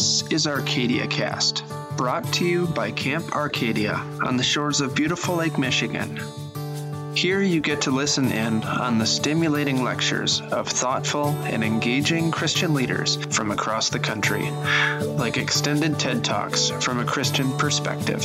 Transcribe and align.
This 0.00 0.22
is 0.30 0.46
Arcadia 0.46 1.06
Cast, 1.06 1.62
brought 1.98 2.24
to 2.32 2.46
you 2.46 2.66
by 2.66 2.90
Camp 2.90 3.36
Arcadia 3.36 3.96
on 4.24 4.38
the 4.38 4.42
shores 4.42 4.80
of 4.80 4.94
beautiful 4.94 5.36
Lake 5.36 5.58
Michigan. 5.58 6.18
Here 7.14 7.42
you 7.42 7.60
get 7.60 7.82
to 7.82 7.90
listen 7.90 8.32
in 8.32 8.64
on 8.64 8.96
the 8.96 9.04
stimulating 9.04 9.84
lectures 9.84 10.40
of 10.40 10.68
thoughtful 10.68 11.28
and 11.44 11.62
engaging 11.62 12.30
Christian 12.30 12.72
leaders 12.72 13.16
from 13.26 13.50
across 13.50 13.90
the 13.90 13.98
country, 13.98 14.50
like 15.18 15.36
extended 15.36 15.98
TED 15.98 16.24
Talks 16.24 16.70
from 16.70 16.98
a 16.98 17.04
Christian 17.04 17.52
perspective. 17.58 18.22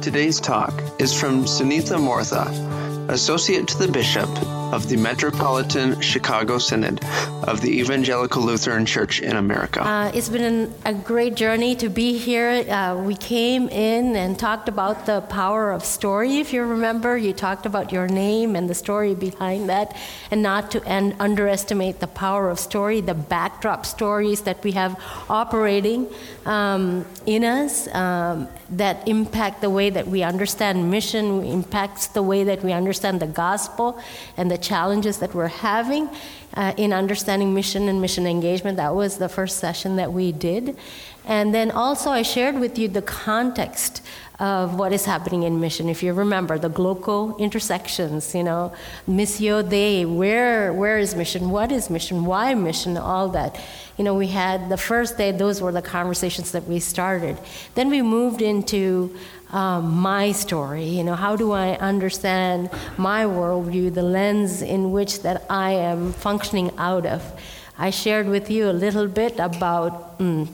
Today's 0.00 0.38
talk 0.38 0.80
is 1.00 1.12
from 1.12 1.46
Sunitha 1.46 1.98
Mortha, 1.98 3.10
Associate 3.10 3.66
to 3.66 3.78
the 3.78 3.90
Bishop 3.90 4.28
of 4.72 4.88
the 4.88 4.96
Metropolitan 4.96 6.00
Chicago 6.00 6.58
Synod 6.58 7.02
of 7.44 7.62
the 7.62 7.80
Evangelical 7.80 8.42
Lutheran 8.42 8.84
Church 8.84 9.20
in 9.20 9.34
America. 9.34 9.80
Uh, 9.80 10.10
it's 10.12 10.28
been 10.28 10.44
an, 10.44 10.74
a 10.84 10.92
great 10.92 11.36
journey 11.36 11.74
to 11.76 11.88
be 11.88 12.18
here. 12.18 12.64
Uh, 12.68 13.00
we 13.02 13.14
came 13.14 13.68
in 13.70 14.14
and 14.14 14.38
talked 14.38 14.68
about 14.68 15.06
the 15.06 15.22
power 15.22 15.72
of 15.72 15.84
story, 15.84 16.38
if 16.38 16.52
you 16.52 16.62
remember. 16.62 17.16
You 17.16 17.32
talked 17.32 17.64
about 17.64 17.92
your 17.92 18.08
name 18.08 18.56
and 18.56 18.68
the 18.68 18.74
story 18.74 19.14
behind 19.14 19.70
that, 19.70 19.96
and 20.30 20.42
not 20.42 20.70
to 20.72 20.82
underestimate 21.18 22.00
the 22.00 22.06
power 22.06 22.50
of 22.50 22.58
story, 22.58 23.00
the 23.00 23.14
backdrop 23.14 23.86
stories 23.86 24.42
that 24.42 24.62
we 24.62 24.72
have 24.72 25.00
operating 25.30 26.08
um, 26.44 27.06
in 27.24 27.42
us 27.44 27.88
um, 27.94 28.48
that 28.70 29.08
impact 29.08 29.62
the 29.62 29.70
way 29.70 29.88
that 29.88 30.06
we 30.06 30.22
understand 30.22 30.90
mission, 30.90 31.42
impacts 31.44 32.08
the 32.08 32.22
way 32.22 32.44
that 32.44 32.62
we 32.62 32.72
understand 32.72 33.20
the 33.20 33.26
gospel 33.26 33.98
and 34.36 34.50
the 34.50 34.57
challenges 34.58 35.18
that 35.18 35.34
we're 35.34 35.48
having 35.48 36.08
uh, 36.54 36.74
in 36.76 36.92
understanding 36.92 37.54
mission 37.54 37.88
and 37.88 38.00
mission 38.00 38.26
engagement. 38.26 38.76
That 38.76 38.94
was 38.94 39.18
the 39.18 39.28
first 39.28 39.58
session 39.58 39.96
that 39.96 40.12
we 40.12 40.32
did. 40.32 40.76
And 41.24 41.54
then 41.54 41.70
also, 41.70 42.10
I 42.10 42.22
shared 42.22 42.58
with 42.58 42.78
you 42.78 42.88
the 42.88 43.02
context 43.02 44.02
of 44.38 44.78
what 44.78 44.92
is 44.92 45.04
happening 45.04 45.42
in 45.42 45.58
mission. 45.58 45.88
If 45.88 46.02
you 46.02 46.12
remember, 46.12 46.58
the 46.58 46.70
glocal 46.70 47.36
intersections, 47.38 48.34
you 48.34 48.44
know, 48.44 48.72
Missio 49.08 49.68
Dei, 49.68 50.04
where, 50.04 50.72
where 50.72 50.98
is 50.98 51.16
mission? 51.16 51.50
What 51.50 51.72
is 51.72 51.90
mission? 51.90 52.24
Why 52.24 52.54
mission? 52.54 52.96
All 52.96 53.28
that. 53.30 53.60
You 53.96 54.04
know, 54.04 54.14
we 54.14 54.28
had 54.28 54.68
the 54.68 54.76
first 54.76 55.18
day, 55.18 55.32
those 55.32 55.60
were 55.60 55.72
the 55.72 55.82
conversations 55.82 56.52
that 56.52 56.64
we 56.68 56.78
started. 56.78 57.36
Then 57.74 57.90
we 57.90 58.00
moved 58.00 58.40
into 58.40 59.16
um, 59.50 59.96
my 59.96 60.30
story. 60.30 60.84
You 60.84 61.02
know, 61.02 61.14
how 61.16 61.34
do 61.34 61.50
I 61.50 61.76
understand 61.76 62.70
my 62.96 63.24
worldview, 63.24 63.92
the 63.92 64.02
lens 64.04 64.62
in 64.62 64.92
which 64.92 65.22
that 65.22 65.44
I 65.50 65.72
am 65.72 66.12
functioning 66.12 66.70
out 66.78 67.06
of? 67.06 67.22
I 67.76 67.90
shared 67.90 68.28
with 68.28 68.50
you 68.50 68.70
a 68.70 68.72
little 68.72 69.08
bit 69.08 69.38
about 69.38 70.18
mm, 70.18 70.48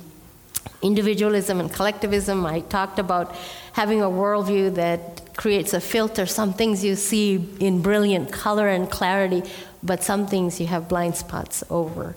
individualism 0.82 1.60
and 1.60 1.72
collectivism. 1.72 2.44
I 2.46 2.60
talked 2.60 2.98
about 2.98 3.34
having 3.72 4.02
a 4.02 4.06
worldview 4.06 4.74
that 4.74 5.34
creates 5.36 5.72
a 5.72 5.80
filter. 5.80 6.26
Some 6.26 6.52
things 6.52 6.84
you 6.84 6.94
see 6.94 7.44
in 7.58 7.82
brilliant 7.82 8.30
color 8.30 8.68
and 8.68 8.90
clarity, 8.90 9.42
but 9.82 10.02
some 10.02 10.26
things 10.26 10.60
you 10.60 10.66
have 10.66 10.88
blind 10.88 11.16
spots 11.16 11.64
over. 11.70 12.14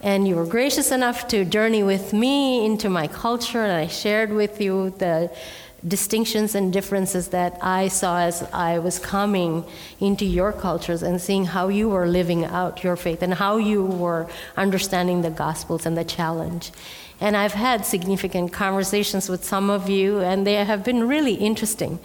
And 0.00 0.28
you 0.28 0.36
were 0.36 0.46
gracious 0.46 0.92
enough 0.92 1.26
to 1.28 1.44
journey 1.44 1.82
with 1.82 2.12
me 2.12 2.64
into 2.64 2.88
my 2.88 3.06
culture, 3.06 3.62
and 3.62 3.72
I 3.72 3.86
shared 3.86 4.32
with 4.32 4.60
you 4.60 4.90
the 4.90 5.30
distinctions 5.86 6.54
and 6.54 6.72
differences 6.72 7.28
that 7.28 7.58
I 7.62 7.88
saw 7.88 8.18
as 8.20 8.42
I 8.52 8.78
was 8.78 8.98
coming 8.98 9.64
into 10.00 10.24
your 10.24 10.52
cultures 10.52 11.02
and 11.02 11.20
seeing 11.20 11.44
how 11.44 11.68
you 11.68 11.88
were 11.88 12.06
living 12.06 12.44
out 12.44 12.82
your 12.82 12.96
faith 12.96 13.22
and 13.22 13.34
how 13.34 13.56
you 13.56 13.84
were 13.84 14.28
understanding 14.56 15.22
the 15.22 15.30
Gospels 15.30 15.86
and 15.86 15.96
the 15.96 16.04
challenge. 16.04 16.72
And 17.20 17.36
I've 17.36 17.54
had 17.54 17.86
significant 17.86 18.52
conversations 18.52 19.28
with 19.28 19.44
some 19.44 19.70
of 19.70 19.88
you, 19.88 20.20
and 20.20 20.46
they 20.46 20.54
have 20.54 20.84
been 20.84 21.08
really 21.08 21.34
interesting. 21.34 21.98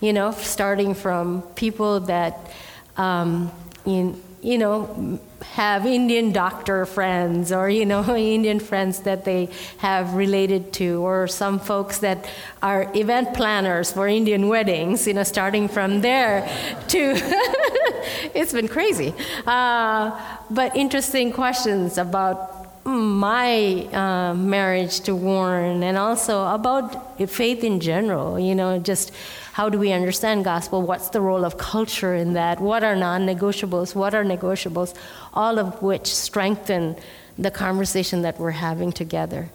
You 0.00 0.12
know, 0.12 0.32
starting 0.32 0.94
from 0.94 1.42
people 1.54 2.00
that, 2.00 2.50
um, 2.96 3.52
in, 3.84 4.20
you 4.42 4.58
know, 4.58 5.18
have 5.52 5.86
Indian 5.86 6.32
doctor 6.32 6.84
friends 6.84 7.52
or, 7.52 7.68
you 7.70 7.86
know, 7.86 8.16
Indian 8.16 8.58
friends 8.58 9.00
that 9.00 9.24
they 9.24 9.48
have 9.78 10.14
related 10.14 10.72
to, 10.74 11.04
or 11.04 11.26
some 11.26 11.58
folks 11.58 11.98
that 11.98 12.26
are 12.62 12.90
event 12.94 13.34
planners 13.34 13.92
for 13.92 14.08
Indian 14.08 14.48
weddings, 14.48 15.06
you 15.06 15.14
know, 15.14 15.22
starting 15.22 15.68
from 15.68 16.00
there 16.00 16.48
to, 16.88 17.14
it's 18.34 18.52
been 18.52 18.68
crazy. 18.68 19.14
Uh, 19.46 20.10
but 20.50 20.74
interesting 20.76 21.32
questions 21.32 21.98
about 21.98 22.53
my 22.84 23.86
uh, 23.92 24.34
marriage 24.34 25.00
to 25.00 25.14
Warren 25.14 25.82
and 25.82 25.96
also 25.96 26.46
about 26.46 27.18
faith 27.30 27.64
in 27.64 27.80
general, 27.80 28.38
you 28.38 28.54
know, 28.54 28.78
just 28.78 29.12
how 29.54 29.68
do 29.68 29.78
we 29.78 29.92
understand 29.92 30.44
gospel? 30.44 30.82
What's 30.82 31.08
the 31.08 31.20
role 31.20 31.44
of 31.44 31.56
culture 31.56 32.14
in 32.14 32.34
that? 32.34 32.60
What 32.60 32.84
are 32.84 32.94
non 32.96 33.26
negotiables? 33.26 33.94
What 33.94 34.14
are 34.14 34.24
negotiables? 34.24 34.94
All 35.32 35.58
of 35.58 35.80
which 35.82 36.14
strengthen 36.14 36.96
the 37.38 37.50
conversation 37.50 38.22
that 38.22 38.38
we're 38.38 38.50
having 38.50 38.92
together. 38.92 39.48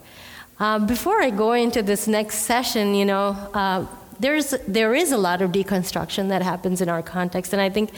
Uh, 0.58 0.78
before 0.78 1.22
I 1.22 1.30
go 1.30 1.52
into 1.52 1.82
this 1.82 2.06
next 2.06 2.38
session, 2.38 2.94
you 2.94 3.04
know, 3.04 3.28
uh, 3.54 3.86
there's, 4.18 4.50
there 4.68 4.94
is 4.94 5.12
a 5.12 5.16
lot 5.16 5.40
of 5.40 5.50
deconstruction 5.52 6.28
that 6.28 6.42
happens 6.42 6.82
in 6.82 6.90
our 6.90 7.02
context, 7.02 7.54
and 7.54 7.62
I 7.62 7.70
think 7.70 7.90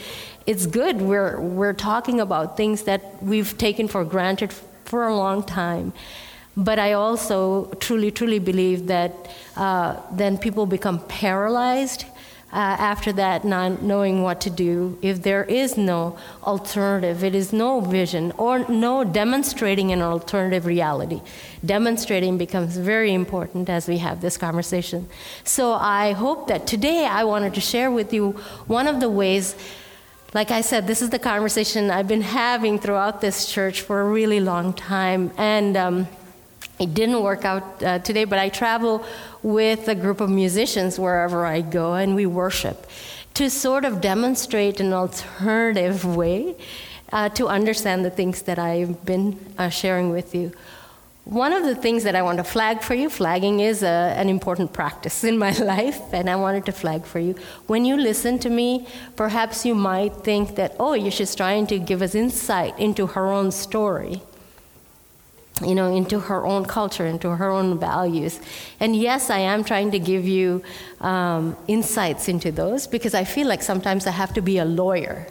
it's 0.46 0.66
good. 0.66 1.02
We're, 1.02 1.40
we're 1.40 1.72
talking 1.72 2.20
about 2.20 2.56
things 2.56 2.84
that 2.84 3.20
we've 3.20 3.58
taken 3.58 3.88
for 3.88 4.04
granted 4.04 4.52
for 4.92 5.08
a 5.08 5.16
long 5.16 5.42
time. 5.42 5.90
But 6.54 6.78
I 6.78 6.92
also 6.92 7.40
truly, 7.80 8.10
truly 8.10 8.38
believe 8.38 8.88
that 8.88 9.10
uh, 9.56 9.96
then 10.12 10.36
people 10.36 10.66
become 10.66 10.98
paralyzed 11.06 12.04
uh, 12.52 12.76
after 12.92 13.10
that, 13.14 13.42
not 13.42 13.80
knowing 13.80 14.22
what 14.22 14.38
to 14.42 14.50
do. 14.50 14.98
If 15.00 15.22
there 15.22 15.44
is 15.44 15.78
no 15.78 16.18
alternative, 16.42 17.24
it 17.24 17.34
is 17.34 17.54
no 17.54 17.80
vision 17.80 18.32
or 18.36 18.68
no 18.68 19.02
demonstrating 19.02 19.92
an 19.92 20.02
alternative 20.02 20.66
reality. 20.66 21.22
Demonstrating 21.64 22.36
becomes 22.36 22.76
very 22.76 23.14
important 23.14 23.70
as 23.70 23.88
we 23.88 23.96
have 23.96 24.20
this 24.20 24.36
conversation. 24.36 25.08
So 25.42 25.72
I 25.72 26.12
hope 26.12 26.48
that 26.48 26.66
today 26.66 27.06
I 27.06 27.24
wanted 27.24 27.54
to 27.54 27.62
share 27.62 27.90
with 27.90 28.12
you 28.12 28.32
one 28.66 28.86
of 28.86 29.00
the 29.00 29.08
ways 29.08 29.56
like 30.34 30.50
I 30.50 30.62
said, 30.62 30.86
this 30.86 31.02
is 31.02 31.10
the 31.10 31.18
conversation 31.18 31.90
I've 31.90 32.08
been 32.08 32.22
having 32.22 32.78
throughout 32.78 33.20
this 33.20 33.52
church 33.52 33.82
for 33.82 34.00
a 34.00 34.04
really 34.04 34.40
long 34.40 34.72
time. 34.72 35.30
And 35.36 35.76
um, 35.76 36.08
it 36.78 36.94
didn't 36.94 37.22
work 37.22 37.44
out 37.44 37.82
uh, 37.82 37.98
today, 37.98 38.24
but 38.24 38.38
I 38.38 38.48
travel 38.48 39.04
with 39.42 39.88
a 39.88 39.94
group 39.94 40.20
of 40.20 40.30
musicians 40.30 40.98
wherever 40.98 41.44
I 41.44 41.60
go, 41.60 41.94
and 41.94 42.14
we 42.14 42.26
worship 42.26 42.86
to 43.34 43.48
sort 43.48 43.84
of 43.84 44.00
demonstrate 44.00 44.80
an 44.80 44.92
alternative 44.92 46.04
way 46.04 46.54
uh, 47.12 47.28
to 47.30 47.48
understand 47.48 48.04
the 48.04 48.10
things 48.10 48.42
that 48.42 48.58
I've 48.58 49.04
been 49.04 49.38
uh, 49.58 49.68
sharing 49.68 50.10
with 50.10 50.34
you. 50.34 50.52
One 51.24 51.52
of 51.52 51.62
the 51.62 51.76
things 51.76 52.02
that 52.02 52.16
I 52.16 52.22
want 52.22 52.38
to 52.38 52.44
flag 52.44 52.82
for 52.82 52.94
you, 52.94 53.08
flagging 53.08 53.60
is 53.60 53.84
a, 53.84 54.14
an 54.16 54.28
important 54.28 54.72
practice 54.72 55.22
in 55.30 55.38
my 55.38 55.52
life, 55.52 56.00
and 56.12 56.28
I 56.28 56.36
wanted 56.36 56.66
to 56.66 56.72
flag 56.72 57.04
for 57.04 57.20
you. 57.20 57.36
When 57.66 57.84
you 57.84 57.96
listen 57.96 58.38
to 58.40 58.50
me, 58.50 58.88
perhaps 59.14 59.64
you 59.64 59.74
might 59.74 60.14
think 60.16 60.56
that, 60.56 60.74
oh, 60.80 61.10
she's 61.10 61.34
trying 61.34 61.66
to 61.68 61.78
give 61.78 62.02
us 62.02 62.14
insight 62.14 62.78
into 62.78 63.06
her 63.08 63.26
own 63.26 63.52
story 63.52 64.22
you 65.60 65.74
know, 65.74 65.94
into 65.94 66.18
her 66.18 66.44
own 66.44 66.64
culture, 66.64 67.06
into 67.06 67.30
her 67.30 67.50
own 67.50 67.78
values. 67.78 68.40
And 68.80 68.96
yes, 68.96 69.30
I 69.30 69.38
am 69.38 69.64
trying 69.64 69.90
to 69.92 69.98
give 69.98 70.26
you 70.26 70.62
um, 71.00 71.56
insights 71.68 72.28
into 72.28 72.50
those 72.50 72.86
because 72.86 73.14
I 73.14 73.24
feel 73.24 73.46
like 73.46 73.62
sometimes 73.62 74.06
I 74.06 74.10
have 74.10 74.32
to 74.34 74.42
be 74.42 74.58
a 74.58 74.64
lawyer. 74.64 75.26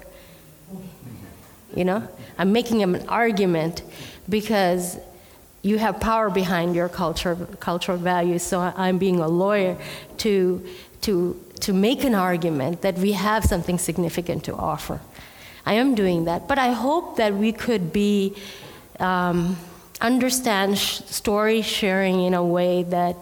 You 1.75 1.85
know, 1.85 2.07
I'm 2.37 2.51
making 2.51 2.83
an 2.83 3.07
argument 3.07 3.83
because 4.29 4.97
you 5.61 5.77
have 5.77 5.99
power 5.99 6.29
behind 6.29 6.75
your 6.75 6.89
culture, 6.89 7.35
cultural 7.59 7.97
values. 7.97 8.43
So 8.43 8.59
I'm 8.59 8.97
being 8.97 9.19
a 9.19 9.27
lawyer 9.27 9.77
to 10.17 10.65
to 11.01 11.39
to 11.61 11.73
make 11.73 12.03
an 12.03 12.15
argument 12.15 12.81
that 12.81 12.97
we 12.97 13.11
have 13.11 13.43
something 13.43 13.77
significant 13.77 14.43
to 14.45 14.55
offer. 14.55 14.99
I 15.65 15.73
am 15.73 15.93
doing 15.93 16.25
that, 16.25 16.47
but 16.47 16.57
I 16.57 16.71
hope 16.71 17.17
that 17.17 17.33
we 17.35 17.51
could 17.51 17.93
be. 17.93 18.35
Um, 18.99 19.57
understand 20.01 20.77
sh- 20.77 21.01
story 21.05 21.61
sharing 21.61 22.23
in 22.23 22.33
a 22.33 22.43
way 22.43 22.83
that 22.83 23.15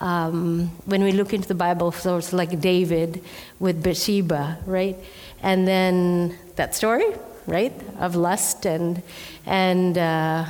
um, 0.00 0.68
when 0.84 1.02
we 1.02 1.12
look 1.12 1.32
into 1.32 1.48
the 1.48 1.54
Bible, 1.54 1.92
so 1.92 2.18
it's 2.18 2.32
like 2.32 2.60
David 2.60 3.22
with 3.58 3.82
Bathsheba, 3.82 4.58
right? 4.66 4.96
And 5.42 5.66
then 5.66 6.36
that 6.56 6.74
story, 6.74 7.06
right, 7.46 7.72
of 7.98 8.16
lust 8.16 8.66
and 8.66 9.02
and 9.46 9.96
uh, 9.96 10.44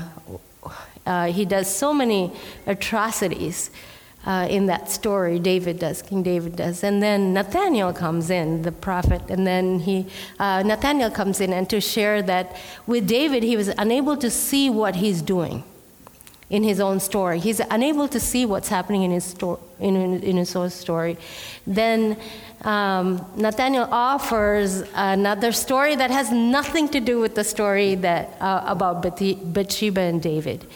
uh, 1.06 1.26
he 1.26 1.44
does 1.44 1.74
so 1.74 1.94
many 1.94 2.32
atrocities 2.66 3.70
uh, 4.26 4.46
in 4.50 4.66
that 4.66 4.90
story. 4.90 5.38
David 5.38 5.78
does, 5.78 6.02
King 6.02 6.22
David 6.22 6.56
does, 6.56 6.82
and 6.82 7.02
then 7.02 7.32
Nathaniel 7.32 7.92
comes 7.92 8.28
in, 8.28 8.62
the 8.62 8.72
prophet, 8.72 9.22
and 9.28 9.46
then 9.46 9.78
he 9.78 10.06
uh, 10.38 10.62
Nathaniel 10.64 11.10
comes 11.10 11.40
in 11.40 11.52
and 11.52 11.70
to 11.70 11.80
share 11.80 12.22
that 12.22 12.56
with 12.86 13.06
David 13.06 13.42
he 13.42 13.56
was 13.56 13.68
unable 13.78 14.16
to 14.16 14.30
see 14.30 14.68
what 14.68 14.96
he's 14.96 15.22
doing 15.22 15.62
in 16.48 16.62
his 16.62 16.78
own 16.80 17.00
story. 17.00 17.40
He's 17.40 17.60
unable 17.70 18.08
to 18.08 18.20
see 18.20 18.46
what's 18.46 18.68
happening 18.68 19.02
in 19.02 19.10
his, 19.10 19.24
sto- 19.24 19.60
in, 19.80 20.22
in 20.22 20.36
his 20.36 20.54
own 20.54 20.70
story. 20.70 21.16
Then 21.66 22.16
um, 22.62 23.24
Nathaniel 23.36 23.88
offers 23.90 24.84
another 24.94 25.52
story 25.52 25.96
that 25.96 26.10
has 26.10 26.30
nothing 26.30 26.88
to 26.90 27.00
do 27.00 27.20
with 27.20 27.34
the 27.34 27.44
story 27.44 27.96
that, 27.96 28.36
uh, 28.40 28.62
about 28.66 29.02
Bathsheba 29.02 30.00
and 30.00 30.22
David. 30.22 30.66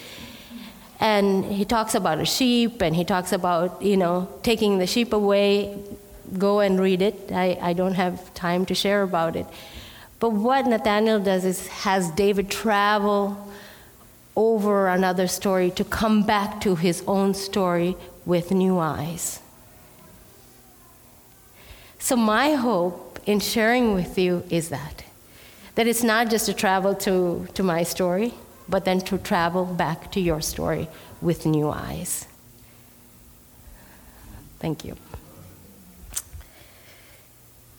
And 0.99 1.45
he 1.45 1.65
talks 1.65 1.95
about 1.95 2.21
a 2.21 2.27
sheep, 2.27 2.83
and 2.83 2.95
he 2.95 3.05
talks 3.05 3.33
about, 3.33 3.81
you 3.81 3.97
know, 3.97 4.29
taking 4.43 4.79
the 4.79 4.87
sheep 4.87 5.13
away. 5.13 5.79
Go 6.37 6.61
and 6.61 6.79
read 6.79 7.01
it. 7.01 7.33
I, 7.33 7.59
I 7.63 7.73
don't 7.73 7.95
have 7.95 8.35
time 8.35 8.67
to 8.67 8.75
share 8.75 9.03
about 9.03 9.35
it. 9.35 9.47
But 10.19 10.33
what 10.33 10.67
Nathaniel 10.67 11.19
does 11.19 11.47
is 11.47 11.67
has 11.69 12.11
David 12.11 12.51
travel 12.51 13.50
over 14.41 14.89
another 14.89 15.27
story 15.27 15.71
to 15.71 15.85
come 15.85 16.23
back 16.23 16.63
to 16.63 16.75
his 16.75 17.05
own 17.07 17.35
story 17.35 17.95
with 18.25 18.51
new 18.51 18.79
eyes. 18.79 19.41
So, 21.99 22.17
my 22.17 22.55
hope 22.55 23.19
in 23.27 23.39
sharing 23.41 23.93
with 23.93 24.19
you 24.19 24.43
is 24.49 24.71
that 24.71 25.05
that 25.75 25.87
it's 25.87 26.03
not 26.03 26.31
just 26.31 26.47
to 26.47 26.55
travel 26.55 26.95
to, 26.95 27.47
to 27.55 27.63
my 27.63 27.83
story, 27.83 28.35
but 28.69 28.85
then 28.85 29.01
to 29.01 29.19
travel 29.19 29.65
back 29.65 30.11
to 30.13 30.21
your 30.21 30.41
story 30.41 30.89
with 31.21 31.47
new 31.47 31.69
eyes. 31.71 32.27
Thank 34.59 34.85
you. 34.85 34.97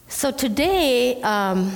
So, 0.08 0.32
today, 0.32 1.22
um, 1.22 1.76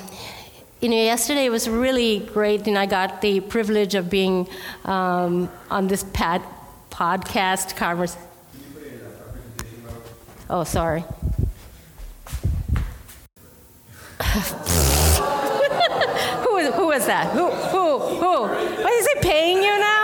you 0.82 0.90
know, 0.90 0.96
yesterday 0.96 1.50
was 1.50 1.70
really 1.70 2.20
great, 2.20 2.68
and 2.68 2.78
I 2.78 2.86
got 2.86 3.22
the 3.22 3.40
privilege 3.40 3.96
of 3.96 4.10
being 4.10 4.48
um, 4.84 5.50
on 5.70 5.88
this 5.88 6.04
pad, 6.04 6.44
podcast 6.92 7.76
conversation. 7.76 8.22
Oh, 10.50 10.64
sorry. 10.64 11.02
who, 14.22 16.58
is, 16.58 16.74
who 16.76 16.92
is 16.92 17.06
that? 17.08 17.32
Who? 17.34 17.50
Who? 17.50 18.00
Who? 18.00 18.46
Is 18.46 19.08
he 19.08 19.16
paying 19.22 19.58
you 19.58 19.80
now? 19.80 19.95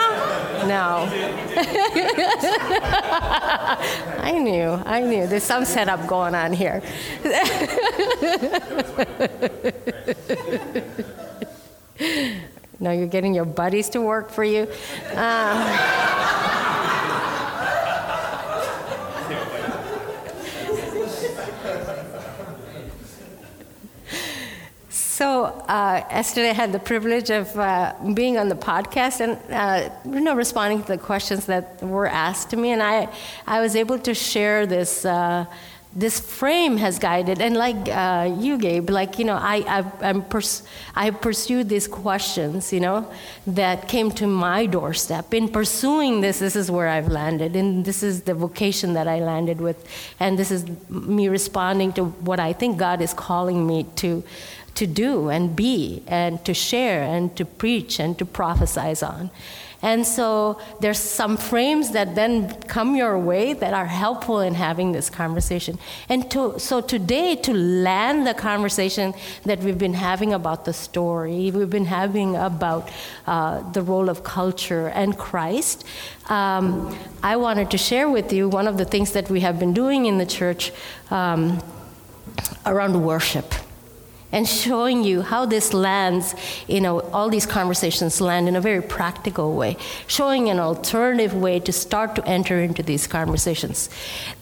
No. 0.68 1.10
I 4.20 4.38
knew. 4.40 4.82
I 4.86 5.02
knew. 5.02 5.28
There's 5.28 5.44
some 5.44 5.66
setup 5.66 6.08
going 6.08 6.36
on 6.36 6.54
here. 6.54 6.82
no, 12.80 12.92
you're 12.92 13.08
getting 13.08 13.34
your 13.34 13.46
buddies 13.46 13.90
to 13.90 14.02
work 14.02 14.30
for 14.30 14.44
you. 14.44 14.68
Uh, 15.16 16.22
So 25.22 25.46
uh, 25.72 26.04
yesterday 26.12 26.50
I 26.50 26.54
had 26.54 26.74
the 26.74 26.80
privilege 26.80 27.30
of 27.30 27.58
uh, 27.58 27.94
being 28.14 28.38
on 28.38 28.50
the 28.50 28.56
podcast 28.56 29.22
and 29.22 29.40
uh, 29.50 29.90
you 30.04 30.20
know 30.20 30.36
responding 30.36 30.82
to 30.82 30.88
the 30.88 30.98
questions 30.98 31.46
that 31.46 31.82
were 31.82 32.08
asked 32.08 32.50
to 32.50 32.58
me, 32.58 32.72
and 32.72 32.84
I 32.84 33.08
I 33.48 33.62
was 33.62 33.76
able 33.76 33.98
to 34.00 34.14
share 34.14 34.66
this. 34.66 35.06
Uh, 35.06 35.46
this 35.94 36.22
frame 36.22 36.78
has 36.78 37.00
guided, 37.00 37.42
and 37.42 37.58
like 37.58 37.90
uh, 37.90 38.34
you, 38.40 38.58
Gabe, 38.58 38.90
like 38.90 39.20
you 39.20 39.26
know, 39.26 39.36
I 39.36 39.58
I've, 39.68 39.92
I'm 40.02 40.22
pers- 40.24 40.64
I 40.96 41.12
pursued 41.12 41.68
these 41.68 41.86
questions, 41.86 42.72
you 42.72 42.80
know, 42.80 43.12
that 43.46 43.90
came 43.90 44.10
to 44.12 44.26
my 44.26 44.68
doorstep. 44.68 45.34
In 45.34 45.50
pursuing 45.50 46.22
this, 46.22 46.40
this 46.40 46.56
is 46.56 46.72
where 46.72 46.88
I've 46.88 47.10
landed, 47.10 47.58
and 47.58 47.84
this 47.84 48.04
is 48.04 48.22
the 48.22 48.34
vocation 48.34 48.94
that 48.94 49.08
I 49.10 49.20
landed 49.20 49.60
with, 49.60 49.86
and 50.18 50.40
this 50.40 50.50
is 50.50 50.64
me 50.90 51.28
responding 51.28 51.92
to 51.94 52.06
what 52.06 52.40
I 52.40 52.54
think 52.54 52.78
God 52.78 53.02
is 53.02 53.14
calling 53.14 53.68
me 53.68 53.86
to 53.98 54.24
to 54.76 54.88
do 54.88 55.30
and 55.30 55.56
be 55.56 56.04
and 56.08 56.44
to 56.46 56.54
share 56.54 57.04
and 57.04 57.36
to 57.36 57.46
preach 57.46 58.00
and 58.00 58.18
to 58.18 58.26
prophesize 58.26 59.08
on. 59.08 59.30
And 59.84 60.06
so 60.06 60.62
there's 60.80 61.00
some 61.00 61.38
frames 61.38 61.92
that 61.92 62.14
then 62.14 62.54
come 62.64 62.96
your 62.96 63.18
way 63.18 63.54
that 63.54 63.74
are 63.74 63.88
helpful 63.88 64.40
in 64.40 64.54
having 64.54 64.92
this 64.92 65.10
conversation. 65.10 65.80
And 66.08 66.30
to, 66.32 66.60
so 66.60 66.82
today, 66.82 67.36
to 67.38 67.54
land 67.54 68.28
the 68.28 68.36
conversation 68.36 69.16
that 69.44 69.60
we've 69.60 69.80
been 69.80 69.96
having 69.96 70.34
about 70.34 70.66
the 70.66 70.74
story, 70.74 71.50
we've 71.50 71.70
been 71.70 71.86
having 71.86 72.36
about 72.36 72.90
uh, 73.26 73.72
the 73.72 73.82
role 73.82 74.08
of 74.08 74.24
culture 74.24 74.90
and 74.90 75.18
Christ, 75.18 75.84
um, 76.30 76.96
I 77.24 77.36
wanted 77.38 77.72
to 77.72 77.78
share 77.80 78.08
with 78.08 78.32
you 78.32 78.50
one 78.50 78.68
of 78.68 78.78
the 78.78 78.86
things 78.86 79.14
that 79.14 79.32
we 79.32 79.40
have 79.40 79.58
been 79.58 79.74
doing 79.74 80.06
in 80.06 80.20
the 80.20 80.28
church 80.28 80.72
um, 81.10 81.60
around 82.68 83.04
worship 83.04 83.52
and 84.32 84.48
showing 84.48 85.04
you 85.04 85.22
how 85.22 85.46
this 85.46 85.74
lands, 85.74 86.36
you 86.68 86.82
know, 86.82 87.00
all 87.12 87.30
these 87.30 87.46
conversations 87.46 88.22
land 88.22 88.48
in 88.48 88.56
a 88.56 88.62
very 88.62 88.82
practical 88.82 89.54
way, 89.54 89.78
showing 90.08 90.50
an 90.50 90.60
alternative 90.60 91.34
way 91.34 91.60
to 91.60 91.72
start 91.72 92.16
to 92.16 92.26
enter 92.26 92.60
into 92.60 92.82
these 92.84 93.08
conversations. 93.08 93.90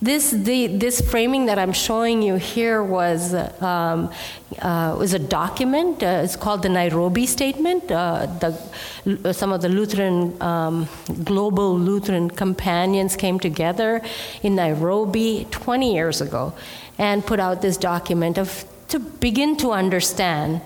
This, 0.01 0.31
the, 0.31 0.68
this 0.68 1.01
framing 1.01 1.45
that 1.47 1.57
I'm 1.57 1.74
showing 1.74 2.21
you 2.21 2.36
here 2.36 2.83
was, 2.83 3.33
um, 3.62 4.12
uh, 4.59 4.95
was 4.97 5.13
a 5.13 5.19
document. 5.19 6.03
Uh, 6.03 6.21
it's 6.24 6.36
called 6.36 6.63
the 6.63 6.69
Nairobi 6.69 7.25
Statement. 7.25 7.91
Uh, 7.91 8.27
the, 8.39 9.33
some 9.33 9.51
of 9.51 9.62
the 9.62 9.69
Lutheran, 9.69 10.39
um, 10.41 10.88
global 11.24 11.77
Lutheran 11.77 12.30
companions 12.30 13.15
came 13.15 13.39
together 13.39 14.01
in 14.44 14.56
Nairobi 14.56 15.47
20 15.50 15.94
years 15.94 16.21
ago 16.21 16.53
and 16.97 17.25
put 17.25 17.39
out 17.39 17.62
this 17.62 17.77
document 17.77 18.38
of 18.38 18.65
to 18.89 19.00
begin 19.00 19.57
to 19.57 19.71
understand 19.71 20.62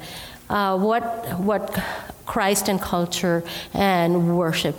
uh, 0.49 0.77
what, 0.77 1.03
what 1.39 1.71
Christ 2.25 2.69
and 2.69 2.81
culture 2.81 3.43
and 3.73 4.37
worship 4.37 4.75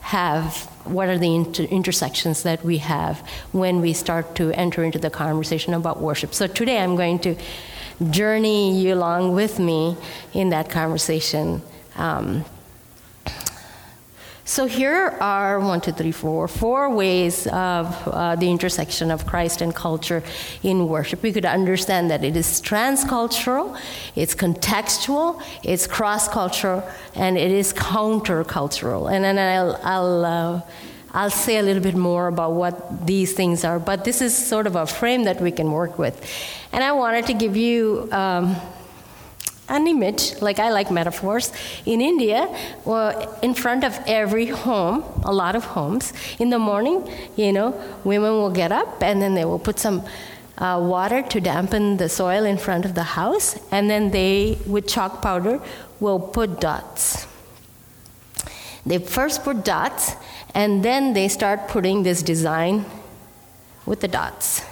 have, 0.00 0.56
what 0.84 1.08
are 1.08 1.18
the 1.18 1.34
inter- 1.34 1.64
intersections 1.64 2.42
that 2.44 2.64
we 2.64 2.78
have 2.78 3.18
when 3.52 3.80
we 3.80 3.92
start 3.92 4.34
to 4.36 4.52
enter 4.52 4.84
into 4.84 4.98
the 4.98 5.10
conversation 5.10 5.74
about 5.74 6.00
worship. 6.00 6.32
So 6.32 6.46
today 6.46 6.78
I'm 6.78 6.96
going 6.96 7.18
to 7.20 7.36
journey 8.10 8.80
you 8.80 8.94
along 8.94 9.34
with 9.34 9.58
me 9.58 9.96
in 10.32 10.50
that 10.50 10.70
conversation. 10.70 11.62
Um, 11.96 12.44
so 14.46 14.66
here 14.66 15.16
are 15.20 15.58
one, 15.58 15.80
two, 15.80 15.90
three, 15.90 16.12
four, 16.12 16.46
four 16.46 16.88
ways 16.88 17.48
of 17.48 17.86
uh, 18.06 18.36
the 18.36 18.48
intersection 18.48 19.10
of 19.10 19.26
Christ 19.26 19.60
and 19.60 19.74
culture 19.74 20.22
in 20.62 20.86
worship. 20.86 21.20
We 21.24 21.32
could 21.32 21.44
understand 21.44 22.12
that 22.12 22.22
it 22.22 22.36
is 22.36 22.62
transcultural, 22.62 23.76
it's 24.14 24.36
contextual, 24.36 25.42
it's 25.64 25.88
cross-cultural, 25.88 26.88
and 27.16 27.36
it 27.36 27.50
is 27.50 27.72
countercultural. 27.72 29.12
And 29.12 29.24
then 29.24 29.36
I'll, 29.36 29.80
I'll 29.82 30.24
uh, 30.24 30.60
I'll 31.12 31.30
say 31.30 31.56
a 31.56 31.62
little 31.62 31.82
bit 31.82 31.96
more 31.96 32.28
about 32.28 32.52
what 32.52 33.06
these 33.06 33.32
things 33.32 33.64
are, 33.64 33.80
but 33.80 34.04
this 34.04 34.20
is 34.20 34.36
sort 34.36 34.66
of 34.66 34.76
a 34.76 34.86
frame 34.86 35.24
that 35.24 35.40
we 35.40 35.50
can 35.50 35.72
work 35.72 35.98
with. 35.98 36.14
And 36.72 36.84
I 36.84 36.92
wanted 36.92 37.26
to 37.26 37.34
give 37.34 37.56
you 37.56 38.08
um, 38.12 38.54
an 39.68 39.86
image, 39.86 40.40
like 40.40 40.58
I 40.58 40.70
like 40.70 40.90
metaphors. 40.90 41.52
In 41.84 42.00
India, 42.00 42.48
well, 42.84 43.38
in 43.42 43.54
front 43.54 43.84
of 43.84 43.98
every 44.06 44.46
home, 44.46 45.04
a 45.24 45.32
lot 45.32 45.56
of 45.56 45.64
homes, 45.64 46.12
in 46.38 46.50
the 46.50 46.58
morning, 46.58 47.08
you 47.36 47.52
know, 47.52 47.74
women 48.04 48.32
will 48.32 48.50
get 48.50 48.72
up 48.72 49.02
and 49.02 49.20
then 49.20 49.34
they 49.34 49.44
will 49.44 49.58
put 49.58 49.78
some 49.78 50.04
uh, 50.58 50.80
water 50.82 51.22
to 51.22 51.40
dampen 51.40 51.96
the 51.96 52.08
soil 52.08 52.44
in 52.44 52.56
front 52.56 52.84
of 52.84 52.94
the 52.94 53.02
house, 53.02 53.58
and 53.70 53.90
then 53.90 54.10
they, 54.10 54.58
with 54.66 54.86
chalk 54.86 55.20
powder, 55.20 55.60
will 56.00 56.18
put 56.18 56.60
dots. 56.60 57.26
They 58.84 58.98
first 58.98 59.44
put 59.44 59.64
dots, 59.64 60.14
and 60.54 60.82
then 60.82 61.12
they 61.12 61.28
start 61.28 61.68
putting 61.68 62.04
this 62.04 62.22
design 62.22 62.86
with 63.84 64.00
the 64.00 64.08
dots. 64.08 64.62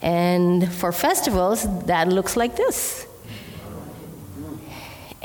And 0.00 0.72
for 0.72 0.92
festivals, 0.92 1.66
that 1.86 2.08
looks 2.08 2.36
like 2.36 2.56
this. 2.56 3.05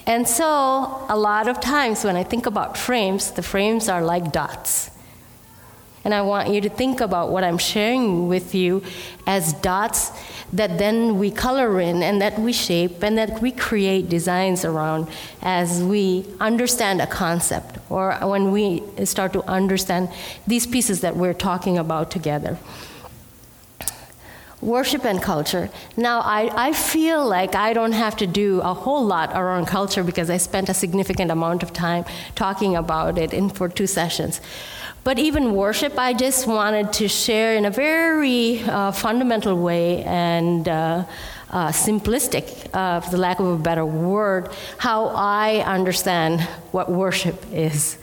And 0.05 0.27
so, 0.27 1.05
a 1.09 1.17
lot 1.17 1.47
of 1.47 1.59
times 1.59 2.03
when 2.03 2.15
I 2.15 2.23
think 2.23 2.45
about 2.45 2.77
frames, 2.77 3.31
the 3.31 3.43
frames 3.43 3.87
are 3.87 4.01
like 4.01 4.31
dots. 4.31 4.89
And 6.03 6.13
I 6.13 6.21
want 6.23 6.49
you 6.49 6.61
to 6.61 6.69
think 6.69 6.99
about 6.99 7.29
what 7.29 7.43
I'm 7.43 7.59
sharing 7.59 8.27
with 8.27 8.55
you 8.55 8.83
as 9.27 9.53
dots 9.53 10.11
that 10.53 10.77
then 10.77 11.19
we 11.19 11.31
color 11.31 11.79
in 11.79 12.01
and 12.01 12.21
that 12.21 12.39
we 12.39 12.51
shape 12.51 13.03
and 13.03 13.17
that 13.17 13.41
we 13.41 13.51
create 13.51 14.09
designs 14.09 14.65
around 14.65 15.07
as 15.41 15.83
we 15.83 16.25
understand 16.39 17.01
a 17.01 17.07
concept 17.07 17.77
or 17.89 18.13
when 18.27 18.51
we 18.51 18.81
start 19.05 19.31
to 19.33 19.43
understand 19.43 20.09
these 20.47 20.65
pieces 20.65 21.01
that 21.01 21.15
we're 21.15 21.33
talking 21.33 21.77
about 21.77 22.11
together 22.11 22.57
worship 24.61 25.05
and 25.05 25.21
culture. 25.21 25.69
Now, 25.97 26.21
I, 26.21 26.69
I 26.69 26.73
feel 26.73 27.27
like 27.27 27.55
I 27.55 27.73
don't 27.73 27.93
have 27.93 28.15
to 28.17 28.27
do 28.27 28.61
a 28.61 28.73
whole 28.73 29.05
lot 29.05 29.31
around 29.33 29.65
culture 29.65 30.03
because 30.03 30.29
I 30.29 30.37
spent 30.37 30.69
a 30.69 30.73
significant 30.73 31.31
amount 31.31 31.63
of 31.63 31.73
time 31.73 32.05
talking 32.35 32.75
about 32.75 33.17
it 33.17 33.33
in 33.33 33.49
for 33.49 33.67
two 33.67 33.87
sessions. 33.87 34.39
But 35.03 35.17
even 35.17 35.55
worship, 35.55 35.97
I 35.97 36.13
just 36.13 36.45
wanted 36.45 36.93
to 36.93 37.07
share 37.07 37.55
in 37.55 37.65
a 37.65 37.71
very 37.71 38.61
uh, 38.61 38.91
fundamental 38.91 39.57
way 39.57 40.03
and 40.03 40.67
uh, 40.67 41.05
uh, 41.49 41.69
simplistic, 41.69 42.69
uh, 42.73 42.99
for 43.01 43.09
the 43.09 43.17
lack 43.17 43.39
of 43.39 43.47
a 43.47 43.57
better 43.57 43.85
word, 43.85 44.49
how 44.77 45.07
I 45.07 45.63
understand 45.65 46.41
what 46.71 46.89
worship 46.89 47.43
is. 47.51 47.97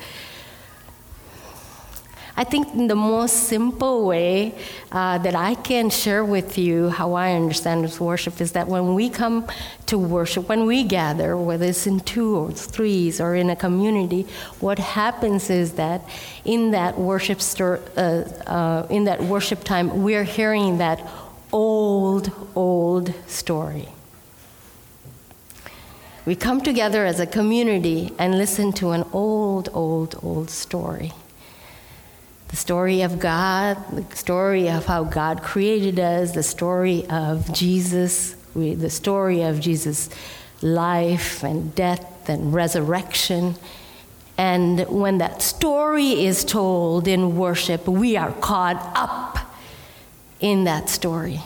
I 2.38 2.44
think 2.44 2.86
the 2.86 2.94
most 2.94 3.48
simple 3.48 4.06
way 4.06 4.54
uh, 4.92 5.18
that 5.18 5.34
I 5.34 5.56
can 5.56 5.90
share 5.90 6.24
with 6.24 6.56
you 6.56 6.88
how 6.88 7.14
I 7.14 7.32
understand 7.32 7.98
worship 7.98 8.40
is 8.40 8.52
that 8.52 8.68
when 8.68 8.94
we 8.94 9.10
come 9.10 9.48
to 9.86 9.98
worship, 9.98 10.48
when 10.48 10.64
we 10.64 10.84
gather, 10.84 11.36
whether 11.36 11.66
it's 11.66 11.88
in 11.88 11.98
two 11.98 12.36
or 12.36 12.52
threes 12.52 13.20
or 13.20 13.34
in 13.34 13.50
a 13.50 13.56
community, 13.56 14.24
what 14.60 14.78
happens 14.78 15.50
is 15.50 15.72
that 15.72 16.08
in 16.44 16.70
that 16.70 16.96
worship 16.96 17.40
stir, 17.40 17.80
uh, 17.96 18.00
uh, 18.48 18.86
in 18.88 19.02
that 19.02 19.20
worship 19.24 19.64
time, 19.64 20.04
we're 20.04 20.22
hearing 20.22 20.78
that 20.78 21.04
old, 21.50 22.30
old 22.54 23.12
story. 23.26 23.88
We 26.24 26.36
come 26.36 26.60
together 26.60 27.04
as 27.04 27.18
a 27.18 27.26
community 27.26 28.12
and 28.16 28.38
listen 28.38 28.72
to 28.74 28.92
an 28.92 29.04
old, 29.12 29.70
old, 29.72 30.20
old 30.22 30.50
story 30.50 31.12
the 32.48 32.56
story 32.56 33.02
of 33.02 33.18
God, 33.18 33.76
the 33.92 34.16
story 34.16 34.68
of 34.68 34.86
how 34.86 35.04
God 35.04 35.42
created 35.42 35.98
us, 35.98 36.32
the 36.32 36.42
story 36.42 37.06
of 37.10 37.52
Jesus, 37.52 38.34
the 38.54 38.90
story 38.90 39.42
of 39.42 39.60
Jesus' 39.60 40.08
life 40.62 41.42
and 41.44 41.74
death 41.74 42.28
and 42.28 42.52
resurrection. 42.52 43.54
And 44.38 44.80
when 44.88 45.18
that 45.18 45.42
story 45.42 46.24
is 46.24 46.44
told 46.44 47.06
in 47.06 47.36
worship, 47.36 47.86
we 47.86 48.16
are 48.16 48.32
caught 48.32 48.92
up 48.94 49.38
in 50.40 50.64
that 50.64 50.88
story. 50.88 51.40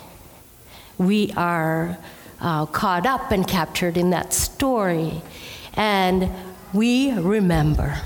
We 0.99 1.32
are 1.37 1.99
uh, 2.40 2.66
caught 2.66 3.06
up 3.06 3.30
and 3.32 3.47
captured 3.47 3.97
in 3.97 4.11
that 4.11 4.32
story. 4.32 5.23
And 5.75 6.30
we 6.73 7.12
remember. 7.12 8.02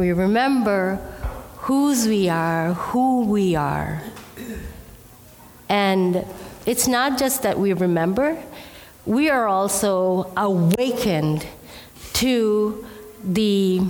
We 0.00 0.12
remember 0.12 0.96
whose 1.58 2.08
we 2.08 2.30
are, 2.30 2.72
who 2.72 3.26
we 3.26 3.54
are. 3.54 4.02
And 5.68 6.24
it's 6.64 6.88
not 6.88 7.18
just 7.18 7.42
that 7.42 7.58
we 7.58 7.74
remember, 7.74 8.42
we 9.04 9.28
are 9.28 9.46
also 9.46 10.32
awakened 10.38 11.46
to 12.14 12.86
the, 13.22 13.82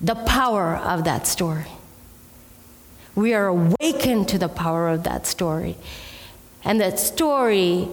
the 0.00 0.16
power 0.16 0.74
of 0.74 1.04
that 1.04 1.28
story. 1.28 1.70
We 3.14 3.34
are 3.34 3.46
awakened 3.46 4.28
to 4.30 4.38
the 4.38 4.48
power 4.48 4.88
of 4.88 5.04
that 5.04 5.24
story. 5.24 5.76
And 6.64 6.80
that 6.80 6.98
story 6.98 7.86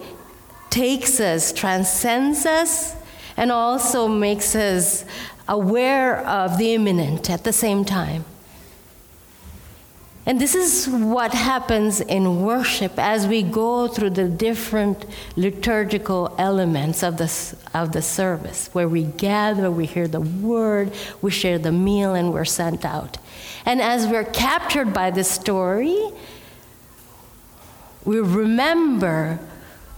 takes 0.71 1.19
us, 1.19 1.53
transcends 1.53 2.47
us, 2.47 2.95
and 3.39 3.53
also 3.53 4.05
makes 4.05 4.53
us 4.53 5.05
aware 5.47 6.17
of 6.27 6.57
the 6.57 6.73
immanent 6.73 7.29
at 7.29 7.45
the 7.45 7.53
same 7.53 7.85
time. 7.85 8.25
And 10.25 10.41
this 10.41 10.53
is 10.53 10.89
what 10.89 11.33
happens 11.33 12.01
in 12.01 12.41
worship 12.43 12.99
as 12.99 13.27
we 13.27 13.41
go 13.41 13.87
through 13.87 14.11
the 14.11 14.27
different 14.27 15.05
liturgical 15.37 16.35
elements 16.37 17.01
of 17.01 17.15
the, 17.15 17.31
of 17.73 17.93
the 17.93 18.01
service, 18.01 18.69
where 18.73 18.89
we 18.89 19.03
gather, 19.03 19.71
we 19.71 19.85
hear 19.85 20.09
the 20.09 20.19
word, 20.19 20.91
we 21.21 21.31
share 21.31 21.57
the 21.57 21.71
meal, 21.71 22.13
and 22.13 22.33
we're 22.33 22.43
sent 22.43 22.83
out. 22.83 23.17
And 23.65 23.81
as 23.81 24.05
we're 24.05 24.25
captured 24.25 24.93
by 24.93 25.11
the 25.11 25.23
story, 25.23 25.97
we 28.03 28.19
remember 28.19 29.39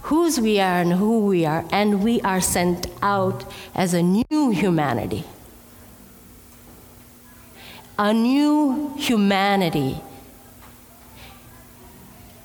whose 0.02 0.40
we 0.40 0.58
are 0.60 0.80
and 0.80 0.94
who 0.94 1.26
we 1.26 1.44
are, 1.44 1.64
and 1.70 2.02
we 2.02 2.20
are 2.22 2.40
sent 2.40 2.86
out 3.02 3.44
as 3.74 3.94
a 3.94 4.02
new 4.02 4.50
humanity 4.50 5.24
a 7.98 8.12
new 8.12 8.94
humanity. 8.96 10.00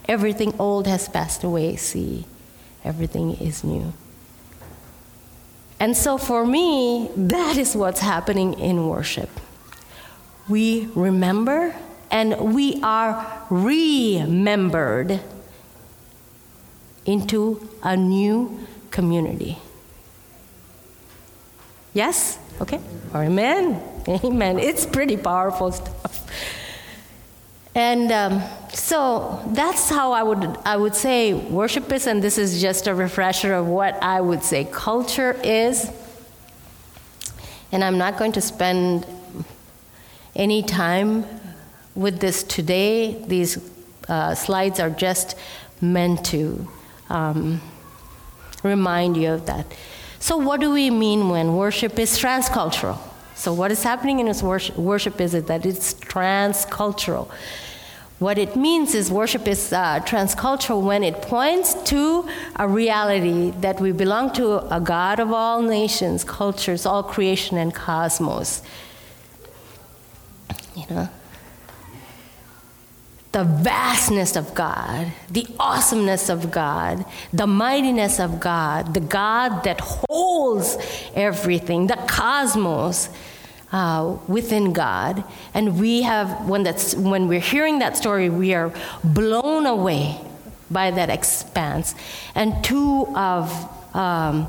Everything 0.08 0.54
old 0.60 0.88
has 0.88 1.10
passed 1.10 1.44
away, 1.44 1.76
see, 1.76 2.26
everything 2.84 3.34
is 3.36 3.64
new. 3.64 3.94
And 5.80 5.96
so 5.96 6.18
for 6.18 6.46
me, 6.46 7.10
that 7.16 7.58
is 7.58 7.76
what's 7.76 8.00
happening 8.00 8.54
in 8.60 8.88
worship. 8.88 9.30
We 10.48 10.90
remember 10.96 11.76
and 12.10 12.54
we 12.54 12.80
are 12.84 13.44
remembered 13.50 15.20
into 17.08 17.68
a 17.82 17.98
new 17.98 18.60
community. 18.92 19.58
Yes? 21.94 22.38
Okay? 22.62 22.80
Amen. 23.16 23.82
Amen. 24.08 24.60
It's 24.60 24.86
pretty 24.86 25.18
powerful 25.18 25.72
stuff. 25.72 26.30
And 27.74 28.12
um, 28.12 28.44
so 28.74 29.44
that's 29.48 29.90
how 29.90 30.12
I 30.12 30.24
would, 30.24 30.58
I 30.66 30.78
would 30.78 30.96
say 30.96 31.34
worship 31.34 31.92
is, 31.92 32.08
and 32.08 32.24
this 32.24 32.38
is 32.38 32.62
just 32.62 32.88
a 32.88 32.94
refresher 32.94 33.54
of 33.54 33.68
what 33.68 34.02
I 34.04 34.20
would 34.22 34.44
say 34.44 34.66
culture 34.66 35.40
is. 35.44 35.92
And 37.72 37.84
I'm 37.84 37.98
not 37.98 38.18
going 38.18 38.32
to 38.34 38.42
spend 38.42 39.06
any 40.36 40.64
time 40.64 41.26
with 41.96 42.20
this 42.20 42.44
today. 42.44 43.24
These 43.28 43.58
uh, 44.08 44.36
slides 44.36 44.80
are 44.80 44.90
just 44.90 45.36
meant 45.82 46.26
to 46.28 46.68
um, 47.10 47.62
remind 48.64 49.18
you 49.18 49.32
of 49.32 49.46
that. 49.46 49.66
So, 50.20 50.38
what 50.38 50.60
do 50.60 50.72
we 50.72 50.90
mean 50.90 51.30
when 51.30 51.56
worship 51.56 52.00
is 52.00 52.18
transcultural? 52.18 52.98
So, 53.36 53.54
what 53.54 53.72
is 53.72 53.84
happening 53.84 54.20
in 54.20 54.28
worship, 54.40 54.78
worship 54.78 55.22
is 55.22 55.32
that 55.32 55.66
it's 55.66 55.94
transcultural. 55.94 57.30
What 58.20 58.40
it 58.40 58.56
means 58.56 58.96
is 58.96 59.12
worship 59.12 59.48
is 59.48 59.72
uh, 59.72 60.00
transcultural 60.00 60.82
when 60.82 61.04
it 61.04 61.22
points 61.22 61.76
to 61.92 62.28
a 62.56 62.68
reality 62.68 63.52
that 63.62 63.80
we 63.80 63.92
belong 63.92 64.34
to 64.34 64.74
a 64.76 64.82
God 64.82 65.20
of 65.20 65.32
all 65.32 65.62
nations, 65.62 66.24
cultures, 66.24 66.88
all 66.88 67.04
creation, 67.04 67.58
and 67.58 67.72
cosmos. 67.72 68.64
You 70.76 70.86
know? 70.90 71.10
The 73.32 73.44
vastness 73.44 74.36
of 74.36 74.56
God, 74.56 75.12
the 75.30 75.46
awesomeness 75.60 76.30
of 76.30 76.50
God, 76.50 77.06
the 77.34 77.48
mightiness 77.48 78.20
of 78.20 78.40
God, 78.40 78.94
the 78.94 79.00
God 79.00 79.64
that 79.64 79.80
holds 79.82 80.78
everything, 81.14 81.88
the 81.88 81.98
cosmos 82.08 83.10
uh, 83.72 84.18
within 84.28 84.74
God. 84.74 85.24
And 85.54 85.80
we 85.80 86.04
have, 86.04 86.48
when, 86.48 86.64
that's, 86.64 86.96
when 86.96 87.28
we're 87.28 87.40
hearing 87.40 87.80
that 87.80 87.98
story, 87.98 88.30
we 88.30 88.54
are 88.54 88.72
blown 89.04 89.66
away 89.66 90.20
by 90.72 90.92
that 90.92 91.10
expanse. 91.10 91.96
And 92.34 92.64
two 92.64 93.08
of, 93.16 93.52
um, 93.96 94.48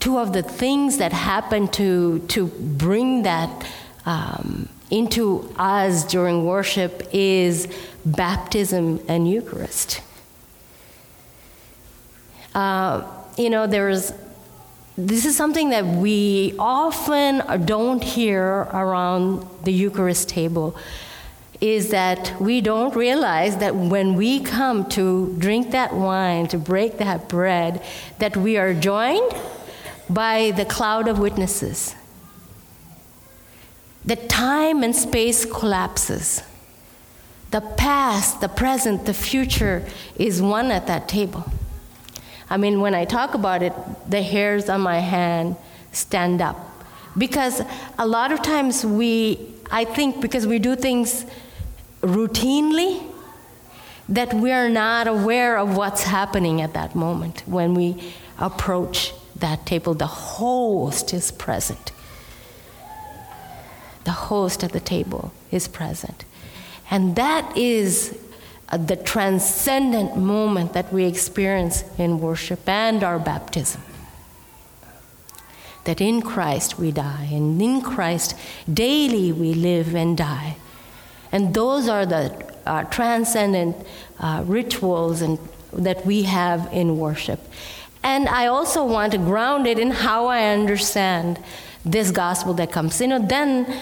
two 0.00 0.18
of 0.18 0.32
the 0.32 0.42
things 0.42 0.98
that 0.98 1.12
happen 1.12 1.68
to, 1.68 2.18
to 2.28 2.48
bring 2.48 3.22
that 3.22 3.66
um, 4.04 4.68
into 4.90 5.52
us 5.56 6.04
during 6.04 6.44
worship 6.44 7.08
is 7.12 7.68
baptism 8.04 9.00
and 9.08 9.28
Eucharist. 9.28 10.00
Uh, 12.54 13.06
you 13.36 13.50
know, 13.50 13.66
there's 13.66 14.12
this 14.98 15.24
is 15.24 15.34
something 15.34 15.70
that 15.70 15.86
we 15.86 16.54
often 16.58 17.64
don't 17.64 18.04
hear 18.04 18.68
around 18.72 19.46
the 19.64 19.72
Eucharist 19.72 20.28
table 20.28 20.76
is 21.60 21.90
that 21.90 22.40
we 22.40 22.60
don't 22.60 22.94
realize 22.96 23.58
that 23.58 23.74
when 23.74 24.14
we 24.14 24.40
come 24.40 24.88
to 24.88 25.34
drink 25.38 25.70
that 25.72 25.94
wine, 25.94 26.46
to 26.48 26.58
break 26.58 26.98
that 26.98 27.28
bread, 27.28 27.82
that 28.18 28.36
we 28.36 28.56
are 28.56 28.72
joined 28.72 29.30
by 30.08 30.50
the 30.52 30.64
cloud 30.64 31.06
of 31.06 31.18
witnesses. 31.18 31.94
That 34.04 34.28
time 34.28 34.82
and 34.82 34.96
space 34.96 35.44
collapses. 35.44 36.42
The 37.50 37.60
past, 37.60 38.40
the 38.40 38.48
present, 38.48 39.06
the 39.06 39.14
future 39.14 39.84
is 40.16 40.40
one 40.40 40.70
at 40.70 40.86
that 40.86 41.08
table. 41.08 41.44
I 42.48 42.56
mean, 42.56 42.80
when 42.80 42.94
I 42.94 43.04
talk 43.04 43.34
about 43.34 43.62
it, 43.62 43.72
the 44.08 44.22
hairs 44.22 44.68
on 44.68 44.80
my 44.80 44.98
hand 44.98 45.56
stand 45.92 46.40
up. 46.40 46.56
Because 47.18 47.62
a 47.98 48.06
lot 48.06 48.30
of 48.32 48.42
times 48.42 48.84
we, 48.86 49.38
I 49.70 49.84
think, 49.84 50.20
because 50.20 50.46
we 50.46 50.58
do 50.58 50.76
things 50.76 51.26
routinely, 52.02 53.02
that 54.08 54.34
we're 54.34 54.68
not 54.68 55.06
aware 55.06 55.56
of 55.58 55.76
what's 55.76 56.02
happening 56.02 56.60
at 56.60 56.74
that 56.74 56.94
moment 56.94 57.42
when 57.46 57.74
we 57.74 58.12
approach 58.38 59.12
that 59.36 59.66
table. 59.66 59.94
The 59.94 60.06
host 60.06 61.14
is 61.14 61.30
present. 61.30 61.92
the 64.04 64.10
host 64.12 64.64
at 64.64 64.72
the 64.72 64.80
table 64.80 65.32
is 65.50 65.68
present. 65.68 66.24
And 66.90 67.14
that 67.16 67.56
is 67.56 68.18
uh, 68.68 68.76
the 68.76 68.96
transcendent 68.96 70.16
moment 70.16 70.72
that 70.72 70.92
we 70.92 71.04
experience 71.04 71.84
in 71.98 72.20
worship 72.20 72.68
and 72.68 73.02
our 73.04 73.18
baptism. 73.18 73.82
That 75.84 76.00
in 76.00 76.20
Christ 76.20 76.78
we 76.78 76.90
die, 76.92 77.28
and 77.32 77.60
in 77.60 77.80
Christ 77.80 78.36
daily 78.72 79.32
we 79.32 79.54
live 79.54 79.94
and 79.94 80.16
die. 80.16 80.56
And 81.32 81.54
those 81.54 81.88
are 81.88 82.04
the 82.04 82.50
uh, 82.66 82.84
transcendent 82.84 83.76
uh, 84.18 84.42
rituals 84.46 85.22
and, 85.22 85.38
that 85.72 86.04
we 86.04 86.24
have 86.24 86.68
in 86.72 86.98
worship. 86.98 87.40
And 88.02 88.28
I 88.28 88.46
also 88.46 88.84
want 88.84 89.12
to 89.12 89.18
ground 89.18 89.66
it 89.66 89.78
in 89.78 89.90
how 89.90 90.26
I 90.26 90.48
understand 90.48 91.38
this 91.84 92.10
gospel 92.10 92.54
that 92.54 92.72
comes. 92.72 93.00
You 93.00 93.08
know, 93.08 93.18
then 93.18 93.80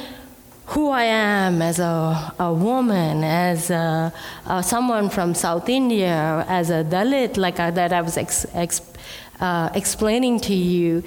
who 0.68 0.90
I 0.90 1.04
am 1.04 1.62
as 1.62 1.78
a, 1.78 2.34
a 2.38 2.52
woman, 2.52 3.25
as 3.25 3.70
a, 3.70 4.12
someone 4.62 5.08
from 5.08 5.34
South 5.34 5.68
India, 5.68 6.44
as 6.46 6.68
a 6.68 6.84
Dalit, 6.84 7.38
like 7.38 7.58
I, 7.58 7.70
that 7.70 7.90
I 7.92 8.02
was 8.02 8.18
ex, 8.18 8.44
ex, 8.52 8.82
uh, 9.40 9.70
explaining 9.75 10.40
to 10.40 10.54
you, 10.54 11.02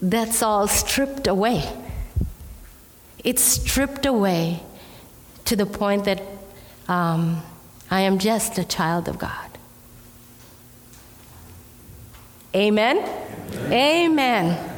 that's 0.00 0.42
all 0.42 0.66
stripped 0.66 1.26
away. 1.26 1.62
It's 3.22 3.42
stripped 3.42 4.06
away 4.06 4.62
to 5.44 5.56
the 5.56 5.66
point 5.66 6.04
that 6.06 6.22
um, 6.88 7.42
I 7.90 8.00
am 8.00 8.18
just 8.18 8.56
a 8.56 8.64
child 8.64 9.08
of 9.08 9.18
God. 9.18 9.50
Amen? 12.54 12.96
Amen. 12.96 13.72
Amen. 13.72 14.71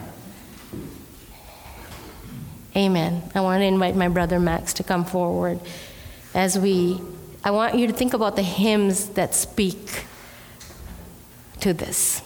Amen. 2.77 3.23
I 3.35 3.41
want 3.41 3.61
to 3.61 3.67
invite 3.67 3.95
my 3.95 4.09
brother 4.09 4.41
Max 4.41 4.73
to 4.75 4.83
come 4.83 5.05
forward 5.05 5.61
as 6.35 6.59
we, 6.59 7.01
I 7.45 7.53
want 7.53 7.77
you 7.77 7.87
to 7.87 7.93
think 7.93 8.15
about 8.15 8.35
the 8.35 8.43
hymns 8.43 9.11
that 9.11 9.35
speak 9.35 10.07
to 11.61 11.73
this. 11.73 12.21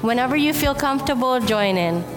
Whenever 0.00 0.36
you 0.36 0.52
feel 0.52 0.74
comfortable, 0.74 1.40
join 1.40 1.76
in. 1.76 2.13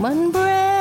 One 0.00 0.32
breath. 0.32 0.79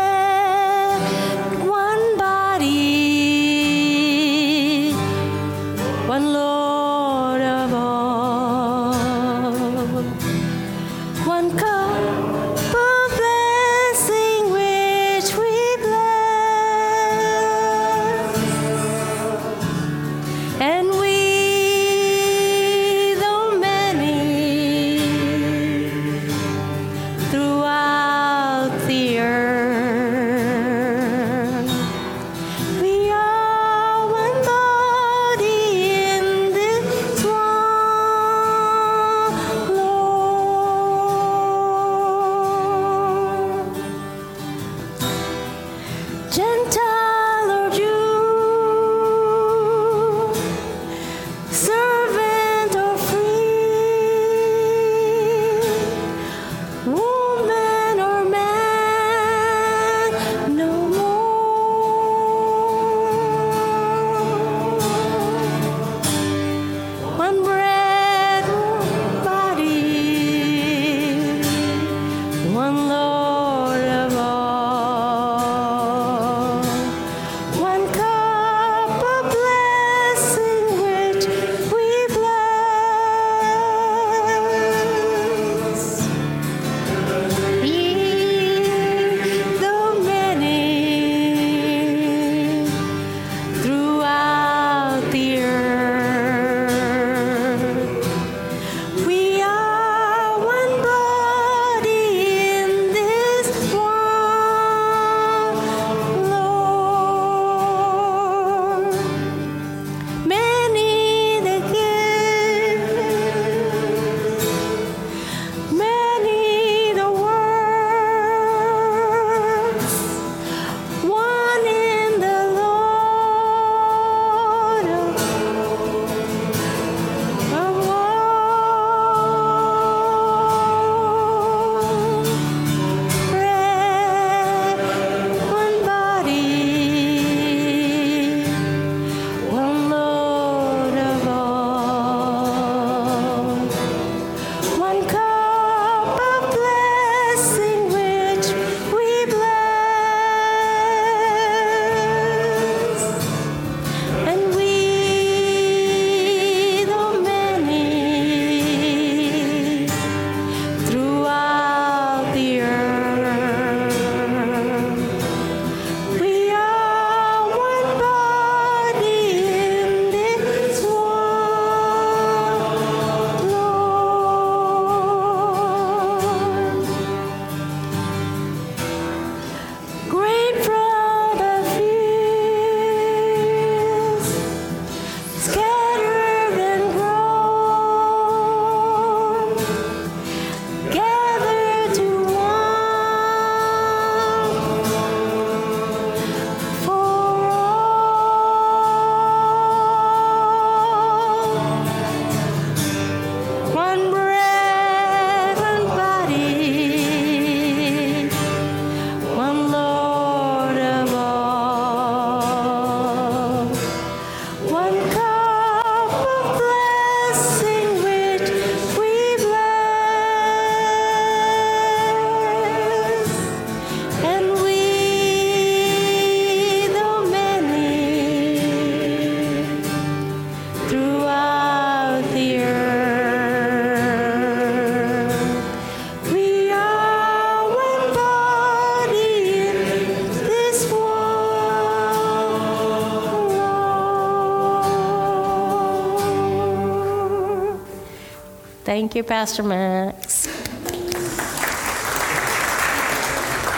Thank 249.10 249.16
you, 249.16 249.24
Pastor 249.24 249.64
Max. 249.64 250.48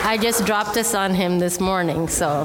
I 0.04 0.18
just 0.20 0.44
dropped 0.44 0.74
this 0.74 0.94
on 0.94 1.14
him 1.14 1.38
this 1.38 1.58
morning, 1.58 2.06
so. 2.06 2.44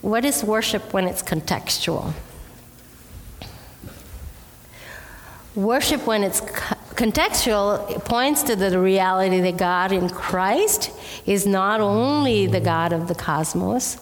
What 0.00 0.24
is 0.24 0.42
worship 0.42 0.92
when 0.92 1.06
it's 1.06 1.22
contextual? 1.22 2.14
Worship, 5.54 6.04
when 6.08 6.24
it's 6.24 6.40
contextual, 6.40 8.04
points 8.04 8.42
to 8.42 8.56
the 8.56 8.76
reality 8.80 9.40
that 9.40 9.56
God 9.56 9.92
in 9.92 10.08
Christ 10.08 10.90
is 11.26 11.46
not 11.46 11.80
only 11.80 12.48
the 12.48 12.60
God 12.60 12.92
of 12.92 13.06
the 13.06 13.14
cosmos, 13.14 13.98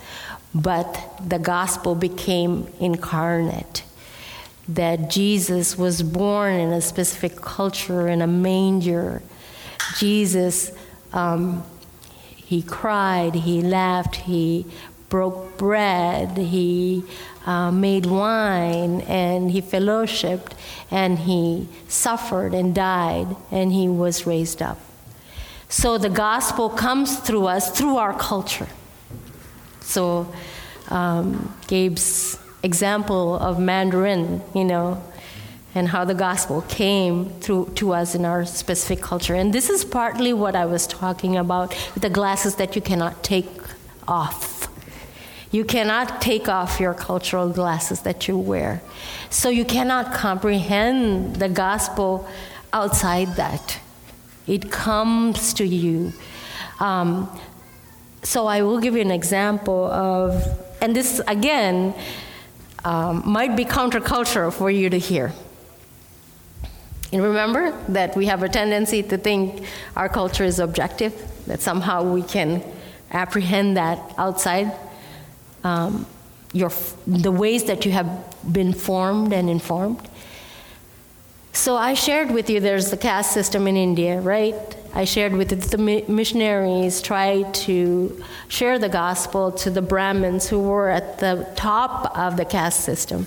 but 0.55 1.21
the 1.27 1.39
gospel 1.39 1.95
became 1.95 2.69
incarnate. 2.79 3.85
That 4.69 5.11
Jesus 5.11 5.77
was 5.77 6.03
born 6.03 6.55
in 6.55 6.73
a 6.73 6.81
specific 6.81 7.37
culture, 7.37 8.07
in 8.09 8.23
a 8.23 8.27
manger. 8.27 9.23
Jesus, 9.99 10.73
um, 11.13 11.65
he 12.37 12.63
cried, 12.63 13.35
he 13.35 13.63
laughed, 13.63 14.17
he 14.17 14.67
broke 15.09 15.59
bread, 15.59 16.39
he 16.39 17.05
uh, 17.45 17.71
made 17.71 18.07
wine, 18.07 19.01
and 19.03 19.51
he 19.51 19.61
fellowshipped, 19.61 20.53
and 20.91 21.19
he 21.21 21.69
suffered 21.89 22.55
and 22.55 22.75
died, 22.75 23.37
and 23.51 23.73
he 23.73 23.89
was 23.89 24.27
raised 24.27 24.63
up. 24.63 24.79
So 25.69 25.99
the 25.99 26.11
gospel 26.11 26.69
comes 26.69 27.19
through 27.19 27.47
us, 27.47 27.71
through 27.77 27.97
our 27.97 28.17
culture. 28.17 28.69
So 29.83 30.33
um, 30.89 31.55
Gabe's 31.67 32.39
example 32.63 33.37
of 33.37 33.59
Mandarin, 33.59 34.43
you 34.55 34.65
know, 34.65 35.03
and 35.75 35.89
how 35.89 36.05
the 36.05 36.15
gospel 36.15 36.63
came 36.63 37.31
through 37.41 37.73
to 37.77 37.93
us 37.93 38.15
in 38.15 38.25
our 38.25 38.45
specific 38.45 39.03
culture. 39.03 39.35
And 39.35 39.53
this 39.53 39.71
is 39.71 39.85
partly 39.85 40.33
what 40.33 40.55
I 40.55 40.67
was 40.67 40.87
talking 40.87 41.37
about 41.37 41.75
the 41.97 42.11
glasses 42.11 42.57
that 42.57 42.77
you 42.77 42.83
cannot 42.83 43.23
take 43.23 43.49
off 44.07 44.63
you 45.53 45.67
cannot 45.67 46.23
take 46.23 46.49
off 46.49 46.81
your 46.81 46.95
cultural 46.95 47.51
glasses 47.51 48.01
that 48.01 48.27
you 48.27 48.39
wear. 48.39 48.83
So 49.29 49.51
you 49.51 49.67
cannot 49.67 50.15
comprehend 50.15 51.37
the 51.37 51.51
gospel 51.51 52.27
outside 52.73 53.37
that. 53.37 53.79
It 54.47 54.73
comes 54.73 55.53
to 55.55 55.67
you. 55.67 56.15
Um, 56.81 57.29
so 58.23 58.47
I 58.47 58.63
will 58.63 58.79
give 58.79 58.95
you 58.95 59.01
an 59.03 59.11
example 59.11 59.87
of, 59.87 60.45
and 60.81 60.95
this 60.95 61.21
again 61.27 61.95
um, 62.85 63.23
might 63.25 63.57
be 63.57 63.65
countercultural 63.65 64.53
for 64.53 64.71
you 64.71 64.91
to 64.91 64.99
hear. 64.99 65.33
And 67.13 67.23
remember 67.23 67.79
that 67.89 68.17
we 68.17 68.27
have 68.27 68.43
a 68.43 68.49
tendency 68.49 69.03
to 69.03 69.19
think 69.19 69.67
our 69.97 70.09
culture 70.09 70.45
is 70.45 70.59
objective, 70.59 71.15
that 71.47 71.61
somehow 71.61 72.03
we 72.03 72.23
can 72.23 72.63
apprehend 73.11 73.77
that 73.77 73.99
outside 74.17 74.73
um, 75.63 76.07
your, 76.53 76.71
the 77.07 77.31
ways 77.31 77.65
that 77.65 77.85
you 77.85 77.93
have 77.93 78.09
been 78.51 78.73
formed 78.73 79.33
and 79.33 79.51
informed. 79.51 80.09
So 81.55 81.77
I 81.77 81.93
shared 81.93 82.31
with 82.31 82.49
you 82.49 82.61
there's 82.61 82.91
the 82.91 82.97
caste 82.97 83.33
system 83.33 83.69
in 83.69 83.77
India, 83.77 84.21
right? 84.21 84.55
I 84.95 85.05
shared 85.05 85.35
with 85.35 85.51
the 85.51 85.79
missionaries 86.09 87.03
tried 87.03 87.53
to 87.67 88.25
share 88.49 88.79
the 88.79 88.89
gospel 88.89 89.53
to 89.53 89.71
the 89.71 89.83
Brahmins 89.83 90.49
who 90.49 90.61
were 90.61 90.89
at 90.89 91.19
the 91.19 91.47
top 91.55 92.17
of 92.17 92.39
the 92.39 92.47
caste 92.47 92.81
system. 92.81 93.27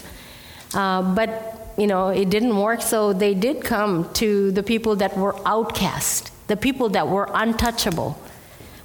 Uh, 0.73 1.03
but, 1.13 1.71
you 1.77 1.85
know, 1.85 2.09
it 2.09 2.31
didn't 2.31 2.57
work, 2.57 2.81
so 2.81 3.13
they 3.13 3.35
did 3.35 3.63
come 3.63 4.11
to 4.13 4.51
the 4.51 4.63
people 4.63 4.95
that 4.95 5.15
were 5.15 5.35
outcast, 5.47 6.31
the 6.47 6.57
people 6.57 6.89
that 6.89 7.07
were 7.07 7.29
untouchable. 7.31 8.19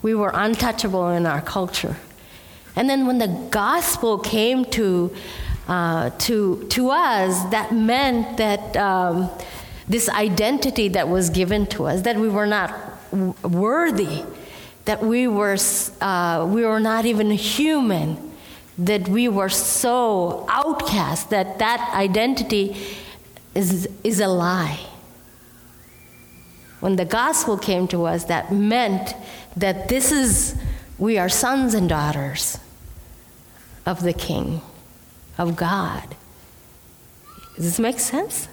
We 0.03 0.15
were 0.15 0.33
untouchable 0.35 1.09
in 1.11 1.25
our 1.25 1.41
culture. 1.41 1.97
And 2.77 2.89
then 2.89 3.07
when 3.07 3.19
the 3.19 3.49
gospel 3.51 4.19
came 4.19 4.65
to, 4.67 5.15
uh, 5.71 6.11
to, 6.19 6.67
to 6.69 6.91
us, 6.91 7.49
that 7.51 7.73
meant 7.73 8.37
that 8.39 8.77
um, 8.77 9.31
this 9.89 10.09
identity 10.09 10.89
that 10.89 11.09
was 11.09 11.31
given 11.31 11.65
to 11.67 11.87
us, 11.87 12.03
that 12.03 12.17
we 12.17 12.29
were 12.29 12.47
not 12.47 12.75
w- 13.13 13.35
worthy, 13.45 14.25
that 14.85 15.01
we 15.01 15.29
were, 15.29 15.57
uh, 16.01 16.45
we 16.51 16.65
were 16.65 16.81
not 16.81 17.05
even 17.05 17.31
human, 17.31 18.33
that 18.79 19.09
we 19.09 19.29
were 19.29 19.49
so 19.49 20.45
outcast 20.49 21.31
that 21.31 21.61
that 21.61 21.89
identity 21.95 22.77
is, 23.55 23.89
is 24.03 24.19
a 24.19 24.27
lie. 24.27 24.81
When 26.81 26.97
the 26.97 27.05
gospel 27.05 27.57
came 27.57 27.87
to 27.89 28.07
us, 28.07 28.25
that 28.25 28.53
meant 28.53 29.15
that 29.57 29.89
this 29.89 30.11
is 30.11 30.57
we 30.99 31.17
are 31.17 31.29
sons 31.29 31.75
and 31.75 31.89
daughters 31.89 32.59
of 33.87 34.03
the 34.03 34.13
King, 34.13 34.63
of 35.39 35.57
God. 35.57 36.15
Does 37.57 37.65
this 37.65 37.79
make 37.79 37.99
sense? 37.99 38.49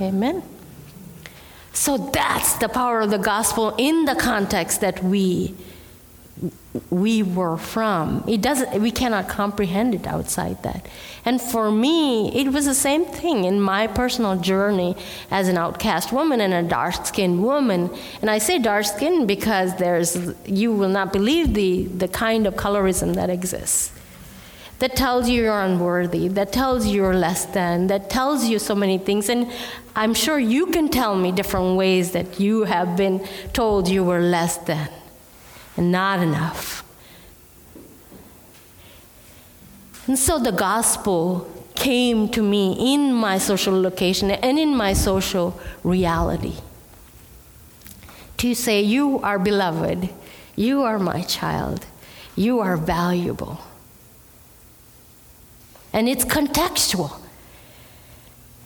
Amen. 0.00 0.14
Amen. 0.14 0.42
So 1.72 1.96
that's 1.96 2.54
the 2.56 2.68
power 2.68 3.00
of 3.00 3.10
the 3.10 3.18
gospel 3.18 3.74
in 3.78 4.04
the 4.04 4.14
context 4.14 4.80
that 4.80 5.02
we 5.02 5.54
we 6.90 7.22
were 7.22 7.58
from. 7.58 8.24
It 8.26 8.40
doesn't 8.40 8.80
we 8.80 8.90
cannot 8.90 9.28
comprehend 9.28 9.94
it 9.94 10.06
outside 10.06 10.62
that. 10.62 10.86
And 11.24 11.40
for 11.40 11.70
me, 11.70 12.32
it 12.34 12.52
was 12.52 12.64
the 12.64 12.74
same 12.74 13.04
thing 13.04 13.44
in 13.44 13.60
my 13.60 13.86
personal 13.86 14.36
journey 14.36 14.96
as 15.30 15.48
an 15.48 15.56
outcast 15.56 16.12
woman 16.12 16.40
and 16.40 16.52
a 16.52 16.62
dark-skinned 16.62 17.42
woman. 17.42 17.90
And 18.20 18.30
I 18.30 18.38
say 18.38 18.58
dark-skinned 18.58 19.28
because 19.28 19.76
there's 19.76 20.34
you 20.46 20.72
will 20.72 20.88
not 20.88 21.12
believe 21.12 21.54
the 21.54 21.84
the 21.84 22.08
kind 22.08 22.46
of 22.46 22.54
colorism 22.54 23.14
that 23.14 23.30
exists. 23.30 23.92
That 24.82 24.96
tells 24.96 25.28
you 25.28 25.44
you're 25.44 25.60
unworthy, 25.60 26.26
that 26.26 26.52
tells 26.52 26.88
you 26.88 27.02
you're 27.02 27.14
less 27.14 27.44
than, 27.44 27.86
that 27.86 28.10
tells 28.10 28.46
you 28.46 28.58
so 28.58 28.74
many 28.74 28.98
things. 28.98 29.28
And 29.28 29.48
I'm 29.94 30.12
sure 30.12 30.40
you 30.40 30.66
can 30.66 30.88
tell 30.88 31.14
me 31.14 31.30
different 31.30 31.76
ways 31.76 32.10
that 32.10 32.40
you 32.40 32.64
have 32.64 32.96
been 32.96 33.24
told 33.52 33.88
you 33.88 34.02
were 34.02 34.18
less 34.18 34.56
than 34.56 34.88
and 35.76 35.92
not 35.92 36.18
enough. 36.18 36.82
And 40.08 40.18
so 40.18 40.40
the 40.40 40.50
gospel 40.50 41.48
came 41.76 42.28
to 42.30 42.42
me 42.42 42.92
in 42.92 43.12
my 43.12 43.38
social 43.38 43.80
location 43.80 44.32
and 44.32 44.58
in 44.58 44.74
my 44.74 44.94
social 44.94 45.60
reality 45.84 46.56
to 48.38 48.52
say, 48.52 48.82
You 48.82 49.20
are 49.20 49.38
beloved, 49.38 50.08
you 50.56 50.82
are 50.82 50.98
my 50.98 51.22
child, 51.22 51.86
you 52.34 52.58
are 52.58 52.76
valuable. 52.76 53.60
And 55.92 56.08
it's 56.08 56.24
contextual. 56.24 57.18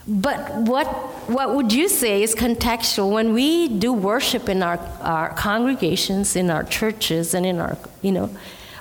But 0.08 0.54
what, 0.54 0.86
what 1.28 1.54
would 1.56 1.72
you 1.72 1.88
say 1.88 2.22
is 2.22 2.34
contextual 2.34 3.10
when 3.10 3.32
we 3.32 3.66
do 3.66 3.92
worship 3.92 4.48
in 4.48 4.62
our, 4.62 4.78
our 5.00 5.34
congregations, 5.34 6.36
in 6.36 6.48
our 6.48 6.62
churches, 6.62 7.34
and 7.34 7.44
in 7.44 7.58
our, 7.58 7.76
you 8.02 8.12
know, 8.12 8.30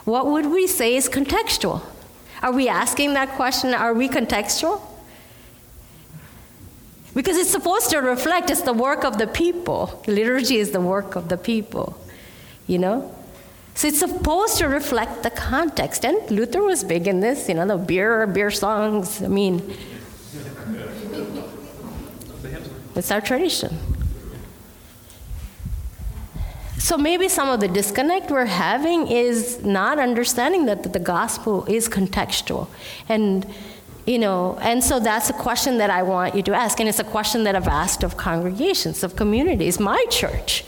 what 0.04 0.28
would 0.28 0.46
we 0.46 0.68
say 0.68 0.96
is 0.96 1.10
contextual? 1.10 1.82
Are 2.44 2.52
we 2.52 2.70
asking 2.70 3.14
that 3.14 3.30
question? 3.30 3.74
Are 3.74 3.94
we 3.94 4.08
contextual? 4.08 4.82
Because 7.16 7.38
it's 7.38 7.50
supposed 7.50 7.90
to 7.90 8.00
reflect 8.00 8.52
it's 8.52 8.62
the 8.62 8.74
work 8.74 9.04
of 9.04 9.18
the 9.18 9.26
people. 9.26 10.04
Liturgy 10.06 10.58
is 10.58 10.72
the 10.72 10.82
work 10.82 11.16
of 11.16 11.30
the 11.30 11.38
people, 11.38 11.98
you 12.68 12.78
know? 12.78 13.12
So 13.76 13.90
it's 13.90 14.00
supposed 14.00 14.58
to 14.60 14.68
reflect 14.68 15.24
the 15.24 15.30
context. 15.30 16.06
And 16.06 16.32
Luther 16.32 16.64
was 16.64 16.84
big 16.84 17.08
in 17.08 17.20
this, 17.20 17.50
you 17.50 17.56
know, 17.56 17.68
the 17.68 17.78
beer, 17.78 18.26
beer 18.26 18.50
songs. 18.50 19.22
I 19.22 19.28
mean, 19.28 19.62
it's 22.96 23.12
our 23.12 23.20
tradition. 23.20 23.78
So 26.78 26.98
maybe 26.98 27.28
some 27.28 27.50
of 27.50 27.60
the 27.60 27.68
disconnect 27.68 28.32
we're 28.32 28.46
having 28.46 29.08
is 29.08 29.64
not 29.64 30.00
understanding 30.00 30.66
that 30.68 30.94
the 30.94 31.00
gospel 31.00 31.66
is 31.66 31.90
contextual. 31.90 32.68
And 33.10 33.46
you 34.06 34.20
know, 34.20 34.58
and 34.62 34.84
so 34.84 35.00
that's 35.00 35.32
a 35.32 35.34
question 35.34 35.80
that 35.80 35.90
I 35.90 36.04
want 36.04 36.36
you 36.36 36.44
to 36.44 36.54
ask. 36.54 36.80
And 36.80 36.88
it's 36.88 37.00
a 37.00 37.04
question 37.04 37.44
that 37.46 37.56
I've 37.56 37.68
asked 37.68 38.04
of 38.04 38.16
congregations, 38.18 39.04
of 39.04 39.16
communities, 39.16 39.80
my 39.80 40.06
church. 40.12 40.64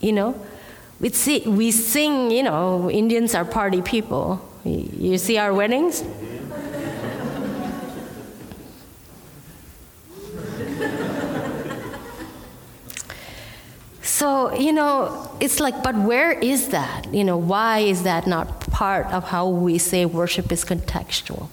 You 0.00 0.12
know, 0.12 0.46
we, 1.00 1.08
see, 1.10 1.40
we 1.40 1.70
sing, 1.70 2.30
you 2.30 2.42
know, 2.42 2.90
Indians 2.90 3.34
are 3.34 3.44
party 3.44 3.82
people. 3.82 4.46
You 4.64 5.18
see 5.18 5.38
our 5.38 5.52
weddings? 5.54 6.04
So, 14.02 14.52
you 14.54 14.74
know, 14.74 15.30
it's 15.40 15.60
like, 15.60 15.82
but 15.82 15.96
where 15.96 16.32
is 16.32 16.68
that? 16.68 17.06
You 17.10 17.24
know, 17.24 17.38
why 17.38 17.78
is 17.78 18.02
that 18.02 18.26
not 18.26 18.60
part 18.70 19.06
of 19.06 19.24
how 19.24 19.48
we 19.48 19.78
say 19.78 20.04
worship 20.04 20.52
is 20.52 20.64
contextual. 20.64 21.48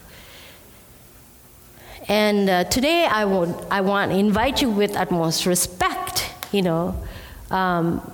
And 2.09 2.49
uh, 2.49 2.63
today 2.65 3.05
I, 3.05 3.23
would, 3.23 3.53
I 3.71 3.81
want 3.81 4.11
to 4.11 4.17
invite 4.17 4.61
you 4.61 4.69
with 4.69 4.95
utmost 4.95 5.45
respect, 5.45 6.29
you 6.51 6.61
know, 6.61 6.95
um, 7.51 8.11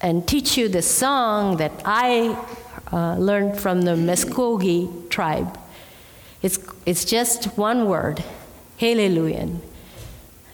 and 0.00 0.26
teach 0.26 0.56
you 0.56 0.68
the 0.68 0.82
song 0.82 1.56
that 1.56 1.72
I 1.84 2.36
uh, 2.92 3.16
learned 3.16 3.58
from 3.58 3.82
the 3.82 3.92
Muskogee 3.92 5.08
tribe. 5.10 5.58
It's, 6.42 6.58
it's 6.86 7.04
just 7.04 7.56
one 7.58 7.86
word, 7.86 8.22
Hallelujah. 8.78 9.48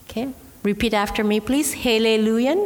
Okay? 0.09 0.33
Repeat 0.62 0.94
after 0.94 1.22
me, 1.22 1.40
please. 1.40 1.74
Hallelujah. 1.74 2.57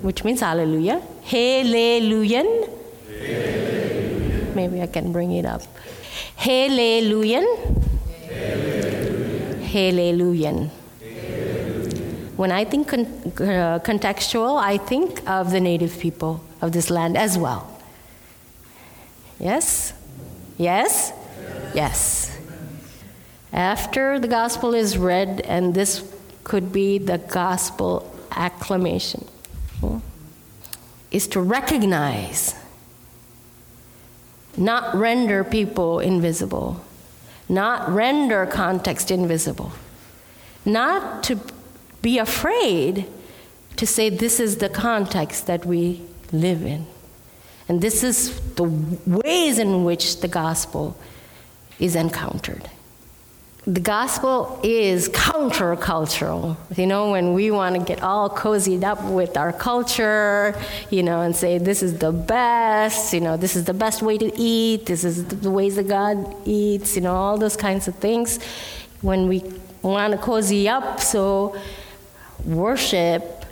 Which 0.00 0.24
means 0.24 0.40
hallelujah. 0.40 1.02
Hallelujah. 1.24 2.68
Maybe 4.54 4.80
I 4.80 4.86
can 4.86 5.12
bring 5.12 5.32
it 5.32 5.44
up. 5.44 5.62
Hallelujah. 6.36 7.44
Hallelujah. 9.68 10.70
When 12.40 12.50
I 12.50 12.64
think 12.64 12.88
con- 12.88 13.04
uh, 13.04 13.80
contextual, 13.84 14.58
I 14.58 14.78
think 14.78 15.28
of 15.28 15.50
the 15.50 15.60
native 15.60 15.98
people 15.98 16.42
of 16.62 16.72
this 16.72 16.88
land 16.88 17.18
as 17.18 17.36
well. 17.36 17.68
Yes? 19.38 19.92
Yes? 20.56 21.12
Yes. 21.74 22.38
After 23.52 24.18
the 24.18 24.26
gospel 24.26 24.72
is 24.72 24.96
read, 24.96 25.42
and 25.42 25.74
this 25.74 26.02
could 26.42 26.72
be 26.72 26.96
the 26.96 27.18
gospel 27.18 28.10
acclamation, 28.30 29.28
hmm, 29.80 29.98
is 31.10 31.28
to 31.28 31.42
recognize, 31.42 32.54
not 34.56 34.94
render 34.94 35.44
people 35.44 36.00
invisible 36.00 36.80
not 37.50 37.90
render 37.90 38.46
context 38.46 39.10
invisible, 39.10 39.72
not 40.64 41.24
to 41.24 41.36
be 42.02 42.18
afraid 42.18 43.06
to 43.76 43.86
say 43.86 44.10
this 44.10 44.40
is 44.40 44.58
the 44.58 44.68
context 44.68 45.46
that 45.46 45.64
we 45.64 46.02
live 46.32 46.64
in. 46.64 46.86
And 47.68 47.80
this 47.80 48.02
is 48.02 48.38
the 48.54 48.64
ways 49.06 49.58
in 49.58 49.84
which 49.84 50.20
the 50.20 50.28
gospel 50.28 50.96
is 51.78 51.96
encountered 51.96 52.68
the 53.66 53.80
gospel 53.80 54.58
is 54.62 55.08
countercultural. 55.10 56.56
You 56.76 56.86
know, 56.86 57.10
when 57.10 57.34
we 57.34 57.50
want 57.50 57.76
to 57.76 57.84
get 57.84 58.02
all 58.02 58.30
cozied 58.30 58.84
up 58.84 59.02
with 59.04 59.36
our 59.36 59.52
culture, 59.52 60.58
you 60.88 61.02
know, 61.02 61.20
and 61.20 61.36
say 61.36 61.58
this 61.58 61.82
is 61.82 61.98
the 61.98 62.10
best, 62.10 63.12
you 63.12 63.20
know, 63.20 63.36
this 63.36 63.56
is 63.56 63.64
the 63.64 63.74
best 63.74 64.00
way 64.02 64.16
to 64.16 64.32
eat, 64.36 64.86
this 64.86 65.04
is 65.04 65.26
the 65.26 65.50
ways 65.50 65.76
that 65.76 65.88
God 65.88 66.34
eats, 66.46 66.96
you 66.96 67.02
know, 67.02 67.14
all 67.14 67.36
those 67.36 67.56
kinds 67.56 67.86
of 67.86 67.94
things. 67.96 68.38
When 69.02 69.28
we 69.28 69.44
want 69.82 70.12
to 70.12 70.18
cozy 70.18 70.68
up, 70.68 71.00
so 71.00 71.54
worship 72.44 73.44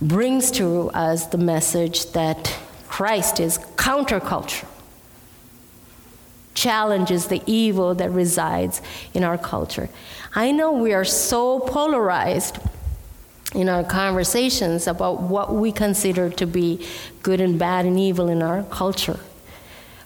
brings 0.00 0.50
to 0.52 0.90
us 0.90 1.26
the 1.26 1.38
message 1.38 2.12
that 2.12 2.56
Christ 2.88 3.40
is 3.40 3.58
countercultural 3.76 4.68
challenges 6.58 7.26
the 7.28 7.40
evil 7.46 7.94
that 7.94 8.10
resides 8.10 8.82
in 9.14 9.22
our 9.22 9.38
culture. 9.38 9.88
I 10.34 10.50
know 10.50 10.72
we 10.72 10.92
are 10.92 11.04
so 11.04 11.60
polarized 11.60 12.58
in 13.54 13.68
our 13.68 13.84
conversations 13.84 14.88
about 14.88 15.22
what 15.22 15.54
we 15.54 15.70
consider 15.70 16.28
to 16.30 16.46
be 16.46 16.84
good 17.22 17.40
and 17.40 17.58
bad 17.58 17.86
and 17.86 17.98
evil 17.98 18.28
in 18.28 18.42
our 18.42 18.64
culture. 18.64 19.20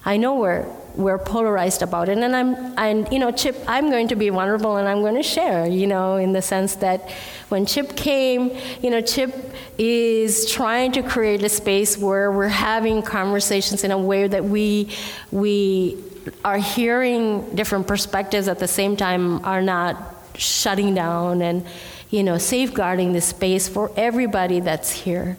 I 0.05 0.19
know 0.19 0.35
we're 0.35 0.67
we're 0.95 1.19
polarized 1.19 1.83
about 1.83 2.09
it, 2.09 2.19
and 2.19 2.37
I'm 2.37 2.55
and 2.79 3.11
you 3.13 3.19
know 3.19 3.31
Chip, 3.31 3.57
I'm 3.67 3.91
going 3.91 4.09
to 4.09 4.17
be 4.17 4.29
vulnerable 4.29 4.77
and 4.77 4.89
I'm 4.89 5.01
going 5.01 5.15
to 5.15 5.23
share, 5.23 5.67
you 5.67 5.87
know, 5.87 6.17
in 6.17 6.33
the 6.33 6.43
sense 6.43 6.77
that 6.77 7.11
when 7.49 7.67
Chip 7.67 7.97
came, 7.97 8.57
you 8.83 8.91
know, 8.91 9.01
Chip 9.01 9.35
is 9.79 10.51
trying 10.51 10.93
to 10.93 11.03
create 11.03 11.43
a 11.43 11.49
space 11.49 11.97
where 11.97 12.31
we're 12.31 12.49
having 12.49 13.03
conversations 13.03 13.85
in 13.85 13.91
a 13.91 13.99
way 13.99 14.27
that 14.29 14.45
we 14.45 14.91
we 15.31 16.03
are 16.45 16.59
hearing 16.59 17.55
different 17.55 17.87
perspectives 17.87 18.47
at 18.49 18.59
the 18.59 18.69
same 18.69 18.97
time 18.97 19.45
are 19.45 19.63
not 19.63 20.15
shutting 20.37 20.95
down 20.95 21.43
and 21.43 21.67
you 22.11 22.23
know 22.23 22.39
safeguarding 22.39 23.13
the 23.13 23.21
space 23.21 23.69
for 23.69 23.91
everybody 23.97 24.61
that's 24.61 24.91
here. 24.91 25.37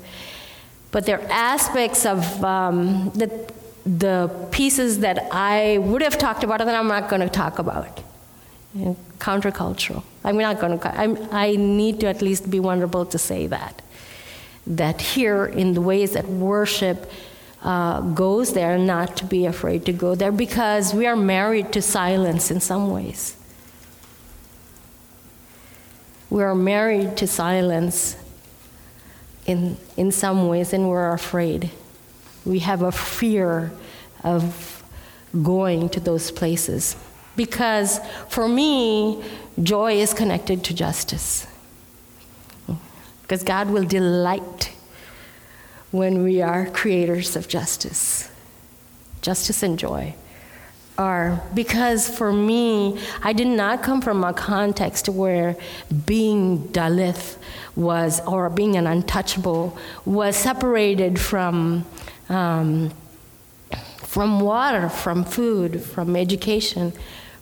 But 0.91 1.07
there 1.07 1.19
are 1.19 1.31
aspects 1.31 2.05
of 2.05 2.43
um, 2.43 3.11
the, 3.15 3.51
the 3.85 4.29
pieces 4.51 4.99
that 4.99 5.27
i 5.31 5.77
would 5.79 6.01
have 6.01 6.17
talked 6.17 6.43
about 6.43 6.59
that 6.59 6.75
i'm 6.75 6.87
not 6.87 7.09
going 7.09 7.21
to 7.21 7.29
talk 7.29 7.59
about 7.59 8.01
you 8.73 8.85
know, 8.85 8.97
countercultural 9.19 10.03
i'm 10.23 10.37
not 10.37 10.59
going 10.59 10.79
to 10.79 10.87
i 11.31 11.55
need 11.55 11.99
to 11.99 12.07
at 12.07 12.21
least 12.21 12.49
be 12.49 12.59
vulnerable 12.59 13.05
to 13.05 13.17
say 13.17 13.47
that 13.47 13.81
that 14.65 15.01
here 15.01 15.45
in 15.45 15.73
the 15.73 15.81
ways 15.81 16.13
that 16.13 16.25
worship 16.27 17.11
uh, 17.63 18.01
goes 18.01 18.53
there, 18.53 18.77
not 18.77 19.15
to 19.17 19.25
be 19.25 19.45
afraid 19.45 19.85
to 19.85 19.93
go 19.93 20.15
there, 20.15 20.31
because 20.31 20.93
we 20.93 21.07
are 21.07 21.15
married 21.15 21.71
to 21.73 21.81
silence 21.81 22.51
in 22.51 22.59
some 22.59 22.91
ways. 22.91 23.37
We 26.29 26.43
are 26.43 26.55
married 26.55 27.15
to 27.17 27.27
silence 27.27 28.17
in, 29.45 29.77
in 29.95 30.11
some 30.11 30.47
ways, 30.47 30.73
and 30.73 30.89
we're 30.89 31.13
afraid. 31.13 31.69
We 32.45 32.59
have 32.59 32.81
a 32.81 32.91
fear 32.91 33.71
of 34.23 34.83
going 35.41 35.89
to 35.89 35.99
those 35.99 36.31
places. 36.31 36.95
Because 37.35 37.99
for 38.29 38.47
me, 38.47 39.23
joy 39.61 39.93
is 39.93 40.13
connected 40.13 40.63
to 40.65 40.73
justice. 40.73 41.47
Because 43.21 43.43
God 43.43 43.69
will 43.69 43.85
delight 43.85 44.71
when 45.91 46.23
we 46.23 46.41
are 46.41 46.67
creators 46.67 47.35
of 47.35 47.47
justice. 47.47 48.29
Justice 49.21 49.63
and 49.63 49.79
joy 49.79 50.15
are 50.97 51.41
because 51.55 52.07
for 52.07 52.31
me, 52.31 52.99
I 53.23 53.33
did 53.33 53.47
not 53.47 53.81
come 53.81 54.01
from 54.01 54.23
a 54.23 54.33
context 54.33 55.09
where 55.09 55.55
being 56.05 56.67
Dalit 56.67 57.37
was, 57.75 58.19
or 58.27 58.49
being 58.51 58.75
an 58.75 58.85
untouchable, 58.85 59.75
was 60.05 60.35
separated 60.35 61.19
from. 61.19 61.85
Um, 62.29 62.91
from 64.13 64.39
water, 64.39 64.89
from 64.89 65.23
food, 65.23 65.81
from 65.81 66.15
education, 66.15 66.93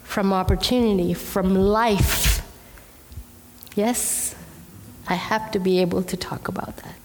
from 0.03 0.31
opportunity, 0.31 1.13
from 1.13 1.53
life. 1.53 2.47
Yes, 3.75 4.35
I 5.07 5.15
have 5.15 5.51
to 5.51 5.59
be 5.59 5.79
able 5.79 6.03
to 6.03 6.15
talk 6.15 6.47
about 6.47 6.77
that. 6.77 6.95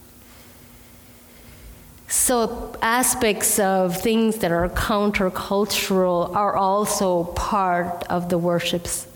So, 2.07 2.73
aspects 2.81 3.59
of 3.59 3.97
things 3.97 4.37
that 4.37 4.51
are 4.51 4.69
countercultural 4.69 6.33
are 6.33 6.55
also 6.55 7.25
part 7.25 8.05
of 8.09 8.29
the 8.29 8.37
worship's 8.37 9.07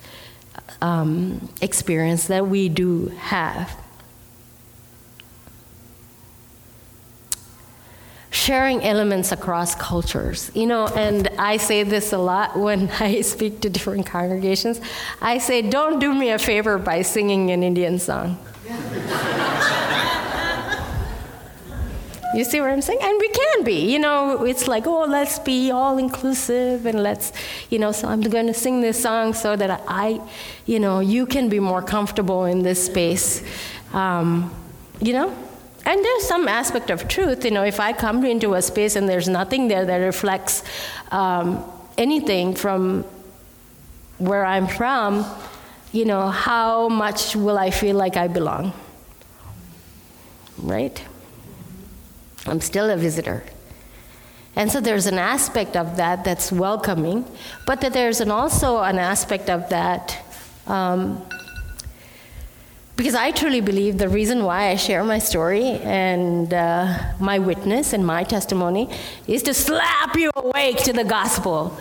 um, 0.82 1.50
experience 1.62 2.28
that 2.28 2.48
we 2.48 2.68
do 2.68 3.08
have. 3.18 3.78
Sharing 8.32 8.82
elements 8.84 9.32
across 9.32 9.76
cultures. 9.76 10.52
You 10.56 10.66
know, 10.66 10.88
and 10.88 11.28
I 11.38 11.58
say 11.58 11.84
this 11.84 12.14
a 12.14 12.18
lot 12.18 12.58
when 12.66 12.90
I 13.00 13.22
speak 13.22 13.62
to 13.62 13.70
different 13.70 14.06
congregations. 14.06 14.82
I 15.22 15.38
say, 15.38 15.62
don't 15.62 16.00
do 16.00 16.14
me 16.14 16.32
a 16.32 16.40
favor 16.40 16.78
by 16.78 17.02
singing 17.02 17.52
an 17.52 17.62
Indian 17.62 18.00
song. 18.00 18.40
You 22.34 22.46
see 22.46 22.62
what 22.62 22.70
I'm 22.70 22.82
saying? 22.82 23.00
And 23.02 23.20
we 23.20 23.28
can 23.28 23.64
be. 23.64 23.92
You 23.92 24.00
know, 24.00 24.46
it's 24.46 24.68
like, 24.68 24.88
oh, 24.88 25.04
let's 25.04 25.40
be 25.40 25.70
all 25.70 25.98
inclusive 25.98 26.86
and 26.86 27.04
let's, 27.04 27.34
you 27.70 27.78
know, 27.78 27.92
so 27.92 28.08
I'm 28.08 28.22
going 28.22 28.48
to 28.48 28.54
sing 28.54 28.80
this 28.80 29.02
song 29.02 29.34
so 29.34 29.56
that 29.58 29.84
I, 29.88 30.22
you 30.66 30.80
know, 30.80 31.02
you 31.02 31.26
can 31.26 31.50
be 31.50 31.60
more 31.60 31.82
comfortable 31.82 32.46
in 32.46 32.64
this 32.64 32.86
space. 32.86 33.44
Um, 33.92 34.54
you 35.02 35.12
know? 35.12 35.36
And 35.86 36.04
there's 36.04 36.28
some 36.28 36.48
aspect 36.48 36.90
of 36.90 37.08
truth. 37.08 37.44
You 37.44 37.52
know, 37.52 37.64
if 37.64 37.80
I 37.80 37.94
come 37.94 38.24
into 38.26 38.54
a 38.54 38.62
space 38.62 38.96
and 38.96 39.10
there's 39.10 39.28
nothing 39.28 39.68
there 39.68 39.86
that 39.86 39.98
reflects 39.98 40.64
um, 41.12 41.64
anything 41.98 42.54
from 42.54 43.04
where 44.18 44.46
I'm 44.46 44.68
from, 44.68 45.26
you 45.92 46.06
know, 46.06 46.30
how 46.30 46.88
much 46.88 47.36
will 47.36 47.58
I 47.58 47.72
feel 47.72 47.96
like 47.96 48.16
I 48.16 48.28
belong? 48.28 48.74
Right? 50.58 51.04
I'm 52.46 52.62
still 52.62 52.90
a 52.90 52.98
visitor. 52.98 53.44
And 54.56 54.72
so 54.72 54.82
there's 54.82 55.06
an 55.06 55.18
aspect 55.18 55.76
of 55.76 55.98
that 55.98 56.24
that's 56.24 56.52
welcoming, 56.52 57.26
but 57.66 57.82
that 57.82 57.94
there's 57.94 58.22
an 58.22 58.32
also 58.32 58.80
an 58.80 59.00
aspect 59.00 59.50
of 59.50 59.70
that 59.70 60.18
um, 60.68 61.26
Because 63.02 63.16
I 63.16 63.32
truly 63.32 63.62
believe 63.62 63.98
the 63.98 64.08
reason 64.08 64.44
why 64.44 64.68
I 64.68 64.76
share 64.76 65.04
my 65.04 65.18
story 65.18 65.64
and 65.82 66.54
uh, 66.54 67.00
my 67.20 67.40
witness 67.40 67.94
and 67.94 68.06
my 68.06 68.24
testimony 68.24 68.92
is 69.26 69.42
to 69.42 69.56
slap 69.56 70.16
you 70.16 70.30
awake 70.36 70.78
to 70.84 70.94
the 70.94 71.04
gospel. 71.04 71.76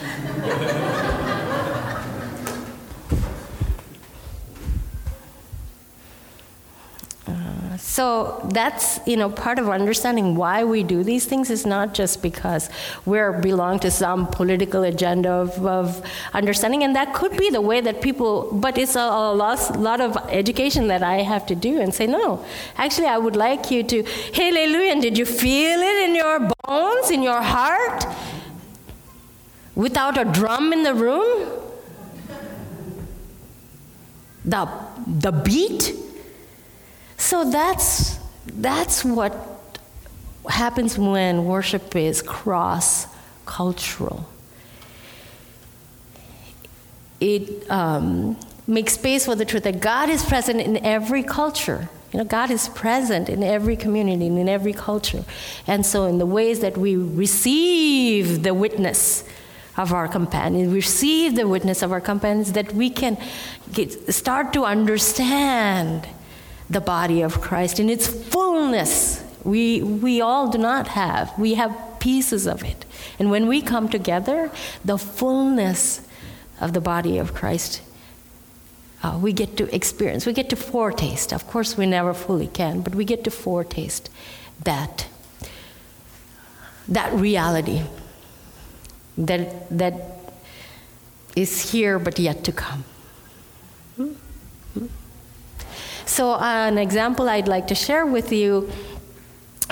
So 7.83 8.47
that's 8.53 9.01
you 9.07 9.17
know 9.17 9.31
part 9.31 9.59
of 9.59 9.69
understanding 9.69 10.37
why 10.37 10.65
we 10.65 10.83
do 10.83 11.03
these 11.03 11.25
things 11.25 11.51
is 11.51 11.65
not 11.65 11.95
just 11.95 12.23
because 12.23 12.69
we 13.07 13.19
belong 13.41 13.79
to 13.81 13.91
some 13.91 14.27
political 14.27 14.85
agenda 14.85 15.31
of, 15.31 15.67
of, 15.67 16.03
understanding, 16.35 16.85
and 16.85 16.95
that 16.95 17.15
could 17.15 17.37
be 17.37 17.49
the 17.51 17.61
way 17.61 17.81
that 17.81 18.03
people. 18.03 18.53
But 18.53 18.77
it's 18.77 18.97
a, 18.97 19.01
a 19.01 19.33
lot, 19.33 19.79
lot 19.79 20.01
of 20.01 20.17
education 20.29 20.89
that 20.89 21.03
I 21.03 21.23
have 21.23 21.47
to 21.47 21.55
do 21.55 21.81
and 21.81 21.93
say 21.93 22.07
no. 22.07 22.45
Actually, 22.77 23.09
I 23.09 23.17
would 23.17 23.35
like 23.35 23.71
you 23.71 23.83
to. 23.83 24.03
Hallelujah! 24.35 25.01
Did 25.01 25.17
you 25.17 25.25
feel 25.25 25.81
it 25.81 26.09
in 26.09 26.15
your 26.15 26.51
bones, 26.67 27.11
in 27.11 27.23
your 27.23 27.41
heart, 27.41 28.05
without 29.75 30.19
a 30.19 30.27
drum 30.27 30.73
in 30.75 30.83
the 30.83 30.95
room? 30.95 31.49
The 34.45 34.69
the 35.07 35.33
beat 35.33 35.95
so 37.31 37.49
that's, 37.49 38.19
that's 38.45 39.05
what 39.05 39.33
happens 40.49 40.99
when 40.99 41.45
worship 41.45 41.95
is 41.95 42.23
cross 42.23 43.07
cultural. 43.47 44.29
It 47.21 47.71
um, 47.71 48.37
makes 48.67 48.95
space 48.95 49.27
for 49.27 49.37
the 49.37 49.45
truth 49.45 49.63
that 49.63 49.81
God 49.81 50.09
is 50.09 50.25
present 50.25 50.61
in 50.61 50.85
every 50.85 51.23
culture. 51.23 51.89
You 52.13 52.19
know, 52.19 52.25
God 52.25 52.51
is 52.51 52.69
present 52.71 53.29
in 53.29 53.45
every 53.45 53.77
community 53.77 54.27
and 54.27 54.37
in 54.37 54.49
every 54.49 54.73
culture. 54.73 55.25
And 55.69 55.87
so, 55.87 56.07
in 56.07 56.19
the 56.19 56.27
ways 56.27 56.59
that 56.59 56.77
we 56.77 56.97
receive 56.97 58.43
the 58.43 58.55
witness 58.55 59.23
of 59.77 59.93
our 59.93 60.09
companions, 60.09 60.67
we 60.67 60.75
receive 60.75 61.37
the 61.37 61.47
witness 61.47 61.81
of 61.81 61.93
our 61.93 62.01
companions, 62.01 62.55
that 62.55 62.75
we 62.75 62.91
can 62.91 63.17
get, 63.73 64.13
start 64.13 64.53
to 64.55 64.65
understand 64.65 66.09
the 66.71 66.81
body 66.81 67.21
of 67.23 67.41
Christ 67.41 67.81
in 67.81 67.91
its 67.91 68.07
fullness. 68.07 69.23
We, 69.43 69.83
we 69.83 70.21
all 70.21 70.49
do 70.49 70.59
not 70.59 70.89
have. 70.89 71.37
We 71.37 71.55
have 71.55 71.77
pieces 71.99 72.47
of 72.47 72.63
it. 72.65 72.87
And 73.19 73.31
when 73.31 73.49
we 73.49 73.61
come 73.61 73.89
together, 73.89 74.51
the 74.85 74.97
fullness 74.97 76.07
of 76.61 76.73
the 76.73 76.81
body 76.81 77.19
of 77.19 77.35
Christ, 77.35 77.83
uh, 79.03 79.19
we 79.21 79.33
get 79.33 79.57
to 79.57 79.75
experience, 79.75 80.27
we 80.27 80.33
get 80.33 80.49
to 80.51 80.57
foretaste. 80.57 81.33
Of 81.33 81.47
course, 81.47 81.77
we 81.77 81.87
never 81.87 82.15
fully 82.15 82.47
can, 82.47 82.83
but 82.83 82.95
we 82.95 83.05
get 83.05 83.25
to 83.25 83.31
foretaste 83.31 84.09
that, 84.63 85.09
that 86.87 87.13
reality 87.13 87.83
that, 89.17 89.69
that 89.77 89.95
is 91.35 91.73
here 91.73 91.99
but 91.99 92.19
yet 92.19 92.45
to 92.45 92.53
come. 92.53 92.85
So, 96.11 96.35
an 96.35 96.77
example 96.77 97.29
I'd 97.29 97.47
like 97.47 97.69
to 97.69 97.77
share 97.77 98.05
with 98.05 98.33
you 98.33 98.69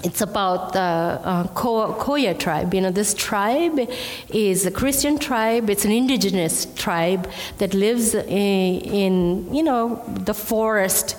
it's 0.05 0.21
about 0.21 0.73
the 0.73 0.79
uh, 0.79 1.49
Koya 1.49 2.39
tribe. 2.39 2.73
You 2.73 2.83
know, 2.83 2.93
this 2.93 3.13
tribe 3.13 3.81
is 4.29 4.65
a 4.65 4.71
Christian 4.71 5.19
tribe. 5.19 5.69
It's 5.69 5.85
an 5.85 5.91
indigenous 5.91 6.67
tribe 6.77 7.29
that 7.59 7.75
lives 7.75 8.15
in, 8.15 8.81
in 9.01 9.53
you 9.53 9.65
know, 9.65 10.01
the 10.07 10.33
forest 10.33 11.17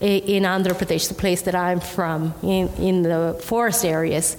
in 0.00 0.44
Andhra 0.44 0.74
Pradesh, 0.74 1.08
the 1.08 1.14
place 1.14 1.42
that 1.42 1.54
I'm 1.54 1.80
from, 1.80 2.32
in, 2.42 2.68
in 2.78 3.02
the 3.02 3.38
forest 3.42 3.84
areas. 3.84 4.36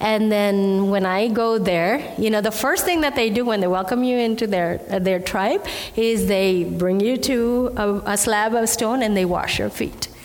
And 0.00 0.32
then 0.32 0.88
when 0.88 1.04
I 1.04 1.28
go 1.28 1.58
there, 1.58 2.14
you 2.16 2.30
know, 2.30 2.40
the 2.40 2.50
first 2.50 2.84
thing 2.84 3.02
that 3.02 3.14
they 3.14 3.28
do 3.28 3.44
when 3.44 3.60
they 3.60 3.66
welcome 3.66 4.04
you 4.04 4.16
into 4.16 4.46
their, 4.46 4.78
their 4.78 5.20
tribe 5.20 5.66
is 5.96 6.28
they 6.28 6.64
bring 6.64 7.00
you 7.00 7.18
to 7.18 7.72
a, 7.76 8.12
a 8.12 8.16
slab 8.16 8.54
of 8.54 8.68
stone 8.68 9.02
and 9.02 9.16
they 9.16 9.24
wash 9.24 9.58
your 9.58 9.70
feet. 9.70 10.08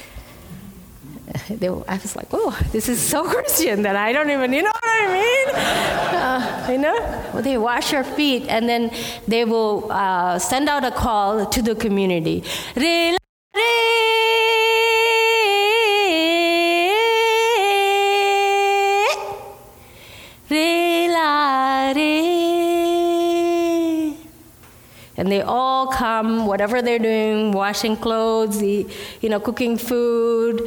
They, 1.49 1.67
I 1.67 1.97
was 1.97 2.15
like, 2.15 2.27
oh, 2.31 2.57
this 2.71 2.87
is 2.87 3.01
so 3.01 3.23
Christian 3.29 3.81
that 3.83 3.95
I 3.95 4.11
don't 4.13 4.29
even, 4.29 4.53
you 4.53 4.63
know 4.63 4.71
what 4.71 4.83
I 4.85 5.13
mean? 5.13 5.55
Uh, 6.15 6.67
you 6.71 6.77
know? 6.77 7.31
Well, 7.33 7.43
they 7.43 7.57
wash 7.57 7.91
your 7.91 8.03
feet 8.03 8.45
and 8.47 8.67
then 8.67 8.91
they 9.27 9.43
will 9.43 9.91
uh, 9.91 10.39
send 10.39 10.69
out 10.69 10.85
a 10.85 10.91
call 10.91 11.45
to 11.45 11.61
the 11.61 11.75
community. 11.75 12.43
And 25.17 25.31
they 25.31 25.41
all 25.41 25.87
come, 25.87 26.45
whatever 26.45 26.81
they're 26.81 26.99
doing, 26.99 27.51
washing 27.51 27.97
clothes, 27.97 28.61
you 28.61 28.87
know, 29.23 29.39
cooking 29.39 29.75
food, 29.77 30.61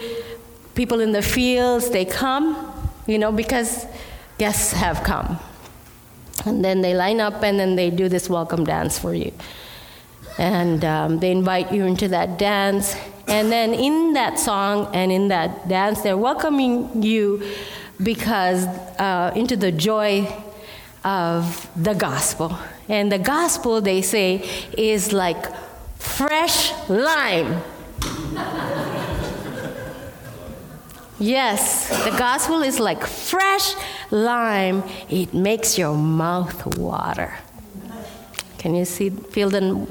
people 0.74 1.00
in 1.00 1.12
the 1.12 1.22
fields, 1.22 1.90
they 1.90 2.04
come, 2.04 2.72
you 3.06 3.18
know, 3.18 3.30
because 3.30 3.86
guests 4.38 4.72
have 4.72 5.04
come. 5.04 5.38
And 6.44 6.64
then 6.64 6.80
they 6.80 6.94
line 6.94 7.20
up 7.20 7.42
and 7.44 7.60
then 7.60 7.76
they 7.76 7.90
do 7.90 8.08
this 8.08 8.28
welcome 8.28 8.64
dance 8.64 8.98
for 8.98 9.14
you. 9.14 9.32
And 10.38 10.84
um, 10.84 11.20
they 11.20 11.30
invite 11.30 11.72
you 11.72 11.84
into 11.84 12.08
that 12.08 12.38
dance. 12.38 12.96
And 13.28 13.52
then 13.52 13.72
in 13.72 14.14
that 14.14 14.38
song 14.38 14.88
and 14.94 15.12
in 15.12 15.28
that 15.28 15.68
dance, 15.68 16.00
they're 16.00 16.16
welcoming 16.16 17.02
you 17.02 17.46
because 18.02 18.64
uh, 18.98 19.32
into 19.36 19.56
the 19.56 19.70
joy 19.70 20.26
of 21.04 21.68
the 21.76 21.94
gospel. 21.94 22.58
And 22.88 23.10
the 23.10 23.18
gospel, 23.18 23.80
they 23.80 24.02
say, 24.02 24.44
is 24.76 25.12
like 25.12 25.46
fresh 25.96 26.72
lime. 26.88 27.62
yes, 31.18 31.88
the 32.04 32.10
gospel 32.16 32.62
is 32.62 32.78
like 32.80 33.06
fresh 33.06 33.74
lime. 34.10 34.82
It 35.08 35.32
makes 35.32 35.78
your 35.78 35.94
mouth 35.94 36.78
water. 36.78 37.34
Can 38.58 38.74
you 38.74 38.84
see, 38.84 39.10
feel 39.10 39.48
the 39.48 39.86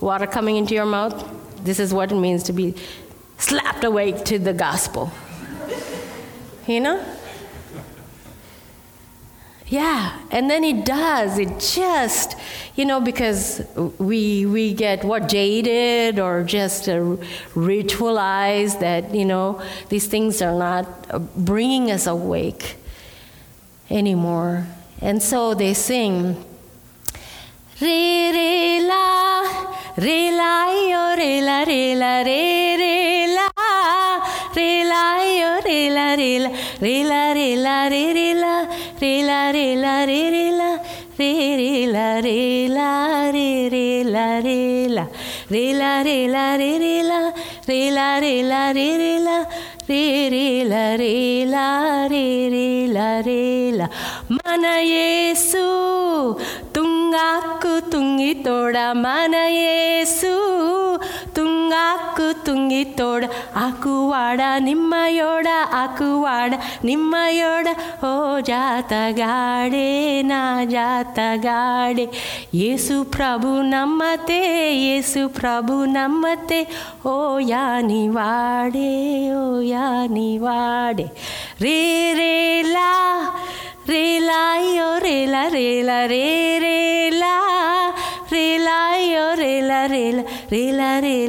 water 0.00 0.26
coming 0.26 0.56
into 0.56 0.74
your 0.74 0.86
mouth? 0.86 1.22
This 1.64 1.78
is 1.78 1.92
what 1.92 2.12
it 2.12 2.16
means 2.16 2.42
to 2.44 2.52
be 2.52 2.74
slapped 3.38 3.84
awake 3.84 4.24
to 4.24 4.38
the 4.38 4.52
gospel. 4.52 5.12
You 6.66 6.80
know? 6.80 7.04
Yeah, 9.68 10.20
and 10.30 10.50
then 10.50 10.62
it 10.62 10.84
does. 10.84 11.38
It 11.38 11.58
just, 11.58 12.36
you 12.76 12.84
know, 12.84 13.00
because 13.00 13.62
we 13.98 14.44
we 14.44 14.74
get 14.74 15.04
what 15.04 15.26
jaded 15.26 16.18
or 16.18 16.42
just 16.44 16.86
uh, 16.86 17.16
ritualized 17.56 18.80
that 18.80 19.14
you 19.14 19.24
know 19.24 19.62
these 19.88 20.06
things 20.06 20.42
are 20.42 20.52
not 20.52 20.86
bringing 21.34 21.90
us 21.90 22.06
awake 22.06 22.76
anymore, 23.88 24.66
and 25.00 25.22
so 25.22 25.54
they 25.54 25.72
sing. 25.72 26.44
Re 27.80 28.30
re 28.30 28.86
la, 28.86 29.42
re 29.96 30.30
la 30.30 30.70
yo, 30.70 31.16
re 31.16 31.40
la 31.42 31.64
re 31.64 31.96
la 31.96 32.20
re 32.20 32.76
re 32.76 33.33
re 34.54 34.84
la 34.84 35.18
yo, 35.40 35.60
re 35.64 35.90
la 35.90 36.14
re 36.16 36.38
la, 36.38 36.50
re 36.80 37.04
la 37.04 37.32
re 37.34 37.56
la 37.56 37.88
re 37.88 38.12
re 38.12 38.34
la 38.34 38.68
re 39.00 39.22
la 39.24 39.50
re 39.50 39.76
la 39.76 40.04
re 40.04 40.30
re 40.30 40.50
la 40.50 40.80
re 41.20 41.56
re 41.56 41.86
la 41.86 42.20
re 42.20 42.68
la 42.68 43.30
re 43.30 43.68
re 43.70 44.04
la 44.04 44.40
re 44.40 44.92
la 44.92 45.22
re 45.42 45.68
la 45.72 46.02
re 46.02 46.28
la 46.28 46.56
re 46.56 46.78
re 46.78 47.02
la 47.02 47.32
re 47.66 47.92
la 47.92 48.20
re 48.20 48.42
la 48.42 48.72
re 48.72 48.96
re 48.96 49.18
la 49.18 49.46
re 49.86 50.28
re 50.30 50.64
la 50.64 50.96
re 50.96 51.44
la 51.46 52.06
re 52.08 52.48
re 52.48 52.86
la 52.88 53.20
re 53.20 53.72
la 53.72 53.88
ಮನಯೇಸು 54.30 55.64
ತುಂಗಾಕು 56.72 57.90
ತುಂಗಿ 57.90 58.34
ತೋಡ 58.34 58.76
ಮನಯೇಸು 58.92 60.34
ತುಂಗಾಕು 61.34 62.44
ತುಂಗಿ 62.44 62.84
ತೋಡ 62.84 63.24
ಆಕುವಾಡ 63.56 64.40
ನಿಮ್ಮಯೋಡ 64.58 65.46
ಆಕುವಾಡ 65.72 66.54
ನಿಮ್ಮಯೋಡ, 66.84 67.66
ಓ 68.04 68.40
ಜಾತಗಾಡೆ, 68.40 70.22
ನಾ 70.22 70.64
ಜಾತಗಾಡೆ. 70.64 72.06
ಯೇಸು 72.54 73.04
ಪ್ರಭು 73.04 73.62
ನಮ್ಮತೆ 73.62 74.40
ಯೇಸು 74.76 75.28
ಪ್ರಭು 75.28 75.84
ನಮ್ಮತೆ, 75.84 76.66
ಓ 77.06 77.38
ಯಾನಿವಾಡೆ 77.38 79.30
ಓ 79.30 79.60
ಯಾನಿವಾಡೆ 79.60 81.04
ರೇ 81.60 82.12
ರೇ 82.12 82.62
ಲಾ 82.62 82.90
o 83.86 85.00
yani 85.00 85.24
vade 85.28 85.48
re 85.48 86.58
re 86.58 87.10
la 87.10 87.36
re 88.30 88.58
la 88.58 88.96
yo 88.96 89.34
re 89.36 89.60
la 89.60 89.86
re 89.86 90.12
la 90.12 90.30
re 90.30 90.50
re 90.50 90.72
la 90.72 91.00
re 91.00 91.26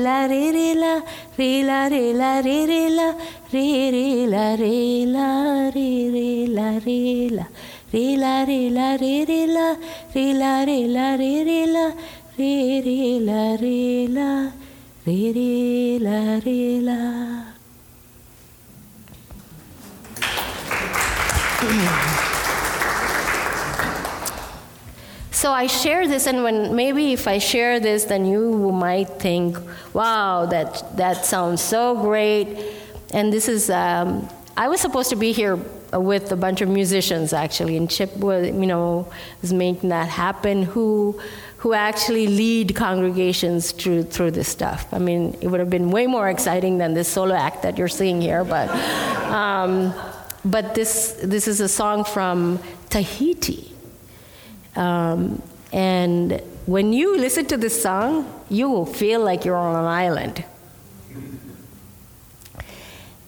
la 1.59 1.89
yo 1.89 1.89
re 1.89 2.13
la 6.57 6.79
re 6.79 7.29
la 7.29 7.55
re 7.91 8.17
la 8.17 8.45
re 8.45 8.69
la 8.69 8.97
re 8.97 9.25
re 9.25 9.43
la 9.43 9.75
re 10.15 10.77
la 13.27 13.55
re 13.55 14.07
la 14.07 14.51
re 15.05 15.31
re 15.33 15.99
la 15.99 16.39
re 16.39 16.95
So 25.36 25.51
I 25.51 25.67
share 25.67 26.07
this, 26.07 26.27
and 26.27 26.43
when 26.43 26.77
maybe 26.77 27.11
if 27.11 27.27
I 27.27 27.39
share 27.39 27.81
this, 27.81 28.05
then 28.05 28.25
you 28.25 28.71
might 28.71 29.19
think, 29.19 29.57
"Wow, 29.93 30.45
that 30.45 30.95
that 30.95 31.25
sounds 31.25 31.61
so 31.61 31.93
great." 31.93 32.47
And 33.11 33.33
this 33.33 33.49
is, 33.49 33.69
um, 33.69 34.29
I 34.55 34.69
was 34.69 34.79
supposed 34.79 35.09
to 35.09 35.17
be 35.17 35.33
here 35.33 35.59
with 35.91 36.31
a 36.31 36.38
bunch 36.38 36.61
of 36.61 36.69
musicians 36.69 37.33
actually, 37.33 37.75
and 37.75 37.89
Chip 37.89 38.15
was, 38.15 38.47
you 38.47 38.65
know, 38.65 39.07
was 39.41 39.51
making 39.51 39.89
that 39.89 40.07
happen. 40.07 40.63
Who, 40.63 41.19
who 41.57 41.73
actually 41.73 42.27
lead 42.27 42.73
congregations 42.73 43.73
through 43.73 44.03
through 44.03 44.31
this 44.31 44.47
stuff. 44.47 44.88
I 44.93 44.99
mean, 44.99 45.36
it 45.41 45.49
would 45.49 45.59
have 45.59 45.69
been 45.69 45.91
way 45.91 46.07
more 46.07 46.29
exciting 46.29 46.77
than 46.77 46.93
this 46.93 47.09
solo 47.09 47.36
act 47.36 47.61
that 47.63 47.77
you're 47.77 47.95
seeing 47.99 48.21
here, 48.21 48.45
but. 48.45 48.69
Um, 49.29 49.93
but 50.45 50.75
this, 50.75 51.19
this 51.23 51.47
is 51.47 51.59
a 51.59 51.67
song 51.67 52.03
from 52.05 52.59
Tahiti. 52.91 53.74
Um, 54.76 55.41
and 55.71 56.41
when 56.65 56.93
you 56.93 57.17
listen 57.17 57.45
to 57.47 57.57
this 57.57 57.82
song, 57.82 58.32
you 58.49 58.69
will 58.69 58.86
feel 58.86 59.21
like 59.21 59.45
you're 59.45 59.55
on 59.55 59.76
an 59.76 59.86
island. 59.86 60.43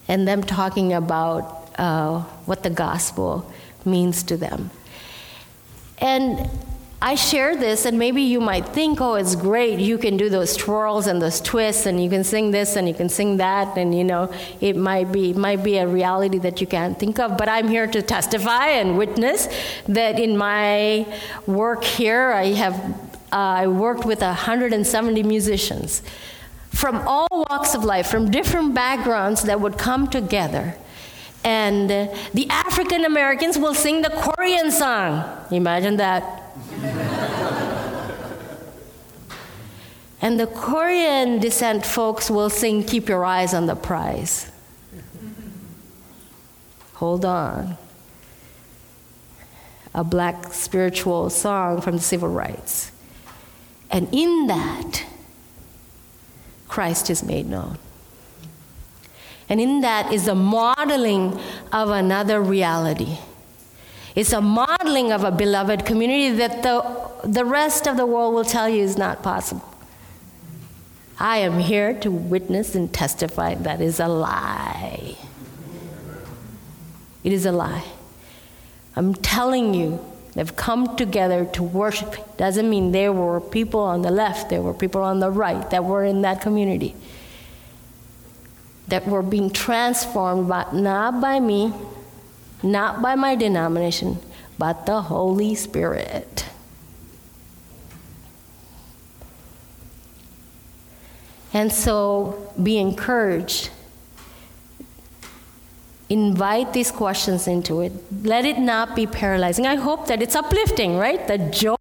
And 0.08 0.26
them 0.26 0.42
talking 0.42 0.92
about 0.92 1.70
uh, 1.78 2.20
what 2.46 2.62
the 2.62 2.70
gospel 2.70 3.50
means 3.84 4.22
to 4.24 4.36
them. 4.36 4.70
And 5.98 6.48
I 7.00 7.14
share 7.14 7.54
this, 7.54 7.84
and 7.84 7.96
maybe 7.96 8.22
you 8.22 8.40
might 8.40 8.66
think, 8.70 9.00
oh, 9.00 9.14
it's 9.14 9.36
great. 9.36 9.78
You 9.78 9.98
can 9.98 10.16
do 10.16 10.28
those 10.28 10.56
twirls 10.56 11.06
and 11.06 11.22
those 11.22 11.40
twists, 11.40 11.86
and 11.86 12.02
you 12.02 12.10
can 12.10 12.24
sing 12.24 12.50
this 12.50 12.74
and 12.74 12.88
you 12.88 12.94
can 12.94 13.08
sing 13.08 13.36
that, 13.36 13.78
and 13.78 13.96
you 13.96 14.02
know, 14.02 14.32
it 14.60 14.74
might 14.76 15.12
be, 15.12 15.32
might 15.32 15.62
be 15.62 15.78
a 15.78 15.86
reality 15.86 16.38
that 16.38 16.60
you 16.60 16.66
can't 16.66 16.98
think 16.98 17.20
of. 17.20 17.38
But 17.38 17.48
I'm 17.48 17.68
here 17.68 17.86
to 17.86 18.02
testify 18.02 18.66
and 18.66 18.98
witness 18.98 19.48
that 19.86 20.18
in 20.18 20.36
my 20.36 21.06
work 21.46 21.84
here, 21.84 22.32
I 22.32 22.46
have 22.54 22.74
uh, 23.30 23.36
I 23.36 23.66
worked 23.68 24.04
with 24.04 24.22
170 24.22 25.22
musicians 25.22 26.02
from 26.70 26.96
all 27.06 27.28
walks 27.30 27.74
of 27.74 27.84
life, 27.84 28.08
from 28.08 28.30
different 28.30 28.74
backgrounds 28.74 29.42
that 29.42 29.60
would 29.60 29.78
come 29.78 30.08
together. 30.08 30.74
And 31.44 31.88
the 31.88 32.46
African 32.50 33.04
Americans 33.04 33.56
will 33.56 33.74
sing 33.74 34.02
the 34.02 34.10
Korean 34.10 34.72
song. 34.72 35.24
Imagine 35.52 35.96
that. 35.98 36.47
And 40.20 40.38
the 40.40 40.46
Korean 40.46 41.38
descent 41.38 41.86
folks 41.86 42.30
will 42.30 42.50
sing 42.50 42.82
Keep 42.82 43.08
Your 43.08 43.24
Eyes 43.24 43.54
on 43.54 43.66
the 43.66 43.76
Prize. 43.76 44.50
Hold 46.94 47.24
on. 47.24 47.76
A 49.94 50.02
black 50.02 50.52
spiritual 50.52 51.30
song 51.30 51.80
from 51.80 51.96
the 51.96 52.02
civil 52.02 52.28
rights. 52.28 52.90
And 53.90 54.08
in 54.12 54.48
that, 54.48 55.04
Christ 56.66 57.08
is 57.08 57.22
made 57.22 57.46
known. 57.46 57.78
And 59.48 59.60
in 59.60 59.80
that 59.80 60.12
is 60.12 60.26
the 60.26 60.34
modeling 60.34 61.38
of 61.72 61.90
another 61.90 62.42
reality. 62.42 63.18
It's 64.14 64.32
a 64.32 64.40
modeling 64.40 65.12
of 65.12 65.22
a 65.22 65.30
beloved 65.30 65.86
community 65.86 66.30
that 66.36 66.64
the, 66.64 67.10
the 67.24 67.44
rest 67.44 67.86
of 67.86 67.96
the 67.96 68.04
world 68.04 68.34
will 68.34 68.44
tell 68.44 68.68
you 68.68 68.82
is 68.82 68.98
not 68.98 69.22
possible. 69.22 69.77
I 71.20 71.38
am 71.38 71.58
here 71.58 71.94
to 72.00 72.10
witness 72.10 72.74
and 72.74 72.92
testify 72.92 73.54
that 73.56 73.80
is 73.80 73.98
a 73.98 74.08
lie. 74.08 75.16
It 77.24 77.32
is 77.32 77.44
a 77.44 77.52
lie. 77.52 77.84
I'm 78.94 79.14
telling 79.14 79.74
you, 79.74 80.04
they've 80.34 80.54
come 80.54 80.96
together 80.96 81.44
to 81.44 81.62
worship. 81.62 82.36
Doesn't 82.36 82.70
mean 82.70 82.92
there 82.92 83.12
were 83.12 83.40
people 83.40 83.80
on 83.80 84.02
the 84.02 84.10
left, 84.10 84.50
there 84.50 84.62
were 84.62 84.74
people 84.74 85.02
on 85.02 85.20
the 85.20 85.30
right 85.30 85.68
that 85.70 85.84
were 85.84 86.04
in 86.04 86.22
that 86.22 86.40
community 86.40 86.94
that 88.88 89.06
were 89.06 89.22
being 89.22 89.50
transformed, 89.50 90.48
but 90.48 90.74
not 90.74 91.20
by 91.20 91.38
me, 91.38 91.72
not 92.62 93.00
by 93.00 93.14
my 93.14 93.36
denomination, 93.36 94.18
but 94.58 94.86
the 94.86 95.02
Holy 95.02 95.54
Spirit. 95.54 96.46
And 101.52 101.72
so 101.72 102.52
be 102.62 102.78
encouraged. 102.78 103.70
Invite 106.10 106.72
these 106.72 106.90
questions 106.90 107.46
into 107.46 107.80
it. 107.80 107.92
Let 108.22 108.44
it 108.44 108.58
not 108.58 108.96
be 108.96 109.06
paralyzing. 109.06 109.66
I 109.66 109.76
hope 109.76 110.06
that 110.06 110.22
it's 110.22 110.34
uplifting, 110.34 110.96
right? 110.96 111.26
The 111.26 111.38
joy 111.38 111.76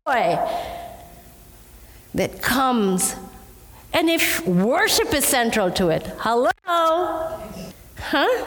that 2.14 2.42
comes. 2.42 3.16
And 3.94 4.10
if 4.10 4.46
worship 4.46 5.14
is 5.14 5.26
central 5.26 5.72
to 5.72 5.90
it, 5.90 6.06
hello? 6.20 6.52
Huh? 6.66 8.46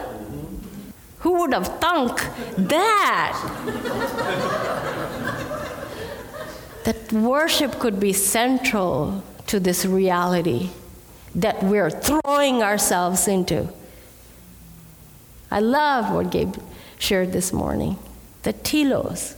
Who 1.19 1.39
would 1.39 1.53
have 1.53 1.67
thunk 1.79 2.19
that? 2.57 3.33
that 6.83 7.13
worship 7.13 7.79
could 7.79 7.99
be 7.99 8.13
central 8.13 9.23
to 9.47 9.59
this 9.59 9.85
reality 9.85 10.69
that 11.35 11.63
we're 11.63 11.89
throwing 11.89 12.61
ourselves 12.61 13.27
into. 13.27 13.69
I 15.49 15.59
love 15.59 16.13
what 16.13 16.31
Gabe 16.31 16.55
shared 16.97 17.31
this 17.31 17.51
morning 17.51 17.97
the 18.43 18.53
telos, 18.53 19.35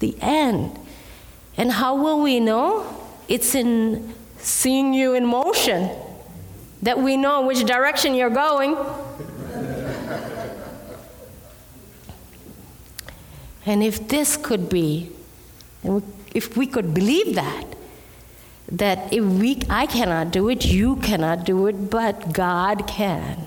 the 0.00 0.16
end. 0.20 0.78
And 1.56 1.72
how 1.72 1.94
will 1.94 2.20
we 2.20 2.38
know? 2.38 2.86
It's 3.28 3.54
in 3.54 4.14
seeing 4.38 4.92
you 4.92 5.14
in 5.14 5.24
motion 5.24 5.90
that 6.82 6.98
we 6.98 7.16
know 7.16 7.46
which 7.46 7.64
direction 7.64 8.14
you're 8.14 8.30
going. 8.30 8.76
And 13.66 13.82
if 13.82 14.06
this 14.06 14.36
could 14.36 14.68
be, 14.68 15.10
if 16.32 16.56
we 16.56 16.68
could 16.68 16.94
believe 16.94 17.34
that, 17.34 17.75
that 18.70 19.12
if 19.12 19.24
we, 19.24 19.62
I 19.70 19.86
cannot 19.86 20.32
do 20.32 20.48
it, 20.48 20.64
you 20.64 20.96
cannot 20.96 21.44
do 21.44 21.66
it, 21.66 21.90
but 21.90 22.32
God 22.32 22.86
can. 22.86 23.46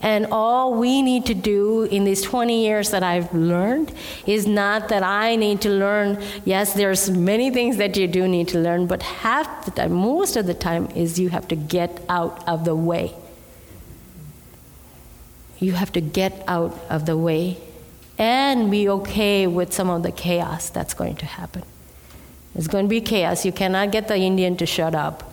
And 0.00 0.26
all 0.30 0.74
we 0.74 1.02
need 1.02 1.24
to 1.26 1.34
do 1.34 1.84
in 1.84 2.04
these 2.04 2.22
20 2.22 2.62
years 2.64 2.90
that 2.90 3.02
I've 3.02 3.32
learned 3.34 3.92
is 4.26 4.46
not 4.46 4.88
that 4.88 5.02
I 5.02 5.36
need 5.36 5.62
to 5.62 5.70
learn. 5.70 6.22
Yes, 6.44 6.74
there's 6.74 7.10
many 7.10 7.50
things 7.50 7.78
that 7.78 7.96
you 7.96 8.06
do 8.06 8.28
need 8.28 8.48
to 8.48 8.58
learn, 8.58 8.86
but 8.86 9.02
half 9.02 9.64
the 9.64 9.70
time, 9.70 9.92
most 9.92 10.36
of 10.36 10.46
the 10.46 10.54
time, 10.54 10.86
is 10.94 11.18
you 11.18 11.30
have 11.30 11.48
to 11.48 11.56
get 11.56 12.02
out 12.08 12.46
of 12.46 12.64
the 12.64 12.76
way. 12.76 13.14
You 15.58 15.72
have 15.72 15.90
to 15.92 16.02
get 16.02 16.44
out 16.46 16.78
of 16.90 17.06
the 17.06 17.16
way 17.16 17.56
and 18.18 18.70
be 18.70 18.88
okay 18.88 19.46
with 19.46 19.72
some 19.72 19.88
of 19.88 20.02
the 20.02 20.12
chaos 20.12 20.68
that's 20.68 20.92
going 20.92 21.16
to 21.16 21.26
happen. 21.26 21.62
It's 22.56 22.68
going 22.68 22.86
to 22.86 22.88
be 22.88 23.00
chaos. 23.02 23.44
You 23.44 23.52
cannot 23.52 23.92
get 23.92 24.08
the 24.08 24.16
Indian 24.16 24.56
to 24.56 24.66
shut 24.66 24.94
up. 24.94 25.30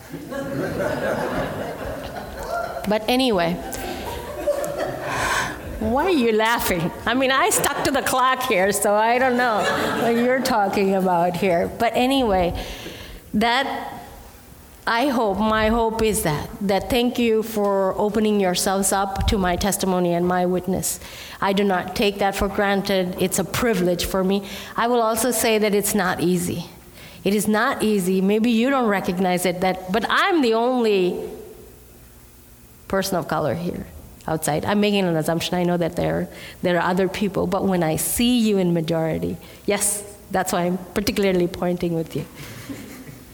but 2.86 3.02
anyway, 3.08 3.54
why 5.80 6.04
are 6.04 6.10
you 6.10 6.32
laughing? 6.32 6.90
I 7.06 7.14
mean, 7.14 7.30
I 7.30 7.48
stuck 7.50 7.82
to 7.84 7.90
the 7.90 8.02
clock 8.02 8.42
here, 8.42 8.72
so 8.72 8.94
I 8.94 9.18
don't 9.18 9.36
know 9.38 9.62
what 10.02 10.16
you're 10.16 10.42
talking 10.42 10.94
about 10.94 11.36
here. 11.36 11.68
But 11.78 11.92
anyway, 11.96 12.62
that 13.32 14.02
I 14.86 15.08
hope, 15.08 15.38
my 15.38 15.68
hope 15.68 16.02
is 16.02 16.24
that, 16.24 16.50
that 16.60 16.90
thank 16.90 17.18
you 17.18 17.42
for 17.42 17.98
opening 17.98 18.38
yourselves 18.38 18.92
up 18.92 19.26
to 19.28 19.38
my 19.38 19.56
testimony 19.56 20.12
and 20.12 20.28
my 20.28 20.44
witness. 20.44 21.00
I 21.40 21.54
do 21.54 21.64
not 21.64 21.96
take 21.96 22.18
that 22.18 22.34
for 22.34 22.48
granted. 22.48 23.16
It's 23.18 23.38
a 23.38 23.44
privilege 23.44 24.04
for 24.04 24.22
me. 24.22 24.46
I 24.76 24.88
will 24.88 25.00
also 25.00 25.30
say 25.30 25.56
that 25.56 25.74
it's 25.74 25.94
not 25.94 26.20
easy. 26.20 26.68
It 27.24 27.34
is 27.34 27.48
not 27.48 27.82
easy. 27.82 28.20
Maybe 28.20 28.50
you 28.50 28.70
don't 28.70 28.86
recognize 28.88 29.46
it, 29.46 29.62
that, 29.62 29.90
but 29.90 30.04
I'm 30.08 30.42
the 30.42 30.54
only 30.54 31.28
person 32.86 33.16
of 33.16 33.26
color 33.28 33.54
here 33.54 33.86
outside. 34.26 34.64
I'm 34.64 34.80
making 34.80 35.04
an 35.04 35.16
assumption. 35.16 35.54
I 35.54 35.64
know 35.64 35.76
that 35.78 35.96
there, 35.96 36.28
there 36.62 36.76
are 36.78 36.90
other 36.90 37.08
people, 37.08 37.46
but 37.46 37.64
when 37.64 37.82
I 37.82 37.96
see 37.96 38.38
you 38.40 38.58
in 38.58 38.74
majority, 38.74 39.36
yes, 39.66 40.04
That's 40.30 40.52
why 40.52 40.62
I'm 40.62 40.78
particularly 40.94 41.46
pointing 41.46 41.94
with 41.94 42.16
you. 42.16 42.26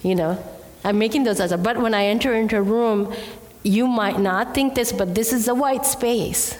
You 0.03 0.15
know, 0.15 0.43
I'm 0.85 0.99
making 0.99 1.25
those 1.25 1.41
as 1.41 1.53
a, 1.53 1.59
but 1.59 1.79
when 1.79 1.95
I 1.95 2.07
enter 2.07 2.35
into 2.35 2.59
a 2.59 2.63
room, 2.63 3.15
you 3.63 3.87
might 3.87 4.19
not 4.19 4.55
think 4.55 4.75
this, 4.75 4.93
but 4.93 5.15
this 5.15 5.33
is 5.33 5.49
a 5.49 5.55
white 5.55 5.87
space. 5.87 6.59